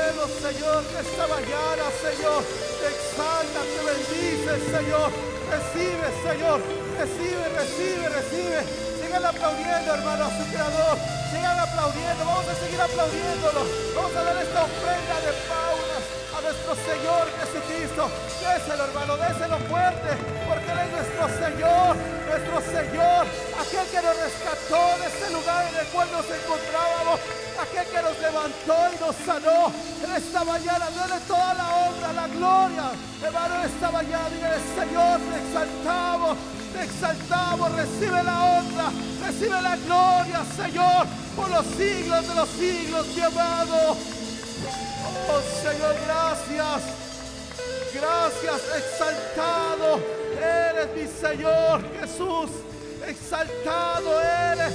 Señor, 0.05 0.85
que 0.85 0.99
esta 1.01 1.25
mañana, 1.25 1.89
Señor, 1.97 2.43
te 2.77 2.87
exalta, 2.93 3.59
te 3.65 3.79
bendice, 3.89 4.53
Señor. 4.69 5.09
Recibe, 5.49 6.05
Señor, 6.21 6.61
recibe, 6.93 7.45
recibe, 7.49 8.09
recibe. 8.09 8.59
Sigan 9.01 9.25
aplaudiendo, 9.25 9.93
hermano, 9.95 10.25
a 10.25 10.29
su 10.29 10.45
creador. 10.53 10.97
Sigan 11.33 11.57
aplaudiendo, 11.57 12.21
vamos 12.21 12.45
a 12.45 12.53
seguir 12.53 12.81
aplaudiéndolo. 12.81 13.61
Vamos 13.95 14.15
a 14.15 14.21
dar 14.21 14.37
esta 14.37 14.61
ofrenda 14.61 15.15
de 15.25 15.31
paulas 15.49 16.03
a 16.05 16.41
nuestro 16.41 16.71
Señor 16.85 17.23
Jesucristo. 17.41 18.03
Déselo, 18.45 18.83
hermano, 18.85 19.17
déselo 19.17 19.57
fuerte, 19.65 20.09
porque 20.45 20.69
Él 20.69 20.79
es 20.85 20.89
nuestro 20.93 21.25
Señor, 21.33 21.91
nuestro 22.29 22.57
Señor, 22.61 23.21
aquel 23.57 23.85
que 23.89 24.01
nos 24.05 24.15
rescató 24.21 24.54
de 24.65 25.05
este 25.05 25.29
lugar 25.31 25.67
en 25.69 25.79
el 25.79 25.85
cual 25.87 26.07
nos 26.11 26.25
encontrábamos, 26.25 27.19
aquel 27.61 27.85
que 27.85 28.01
nos 28.01 28.19
levantó 28.19 28.75
y 28.89 28.99
nos 28.99 29.15
sanó. 29.23 29.71
En 30.03 30.15
esta 30.15 30.43
mañana, 30.43 30.89
dale 30.89 31.19
toda 31.27 31.53
la 31.53 31.75
honra, 31.75 32.13
la 32.13 32.27
gloria, 32.27 32.91
hermano, 33.21 33.55
en 33.59 33.69
esta 33.69 33.91
mañana, 33.91 34.29
dígale, 34.29 34.57
Señor, 34.73 35.19
te 35.21 35.37
exaltamos, 35.37 36.37
te 36.73 36.83
exaltamos, 36.83 37.71
recibe 37.73 38.23
la 38.23 38.43
honra, 38.43 38.91
recibe 39.27 39.61
la 39.61 39.75
gloria, 39.75 40.41
Señor, 40.55 41.07
por 41.35 41.49
los 41.51 41.65
siglos 41.77 42.27
de 42.27 42.35
los 42.35 42.49
siglos, 42.49 43.07
mi 43.15 43.21
amado. 43.21 43.97
Oh 45.29 45.41
Señor, 45.61 45.95
gracias. 46.07 47.05
Gracias, 47.93 48.61
exaltado 48.77 49.99
eres 50.37 50.89
mi 50.95 51.07
Señor 51.07 51.81
Jesús. 51.99 52.49
Exaltado 53.07 54.19
eres, 54.21 54.73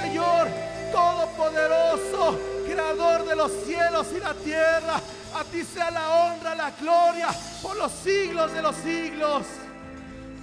Señor 0.00 0.48
Todopoderoso, 0.92 2.38
Creador 2.66 3.26
de 3.26 3.36
los 3.36 3.52
cielos 3.64 4.06
y 4.16 4.20
la 4.20 4.34
tierra. 4.34 5.00
A 5.34 5.44
ti 5.44 5.62
sea 5.62 5.90
la 5.90 6.08
honra, 6.08 6.54
la 6.54 6.70
gloria 6.72 7.28
por 7.62 7.76
los 7.76 7.92
siglos 7.92 8.52
de 8.52 8.62
los 8.62 8.76
siglos. 8.76 9.46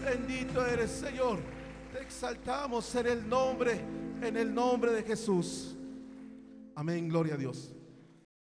Bendito 0.04 0.66
eres, 0.66 0.92
Señor. 0.92 1.40
Te 1.92 2.02
exaltamos 2.02 2.94
en 2.96 3.08
el 3.08 3.28
nombre, 3.28 3.82
en 4.22 4.38
el 4.38 4.54
nombre 4.54 4.92
de 4.92 5.04
Jesús. 5.04 5.76
Amén, 6.76 7.10
gloria 7.10 7.34
a 7.36 7.38
Dios. 7.38 7.77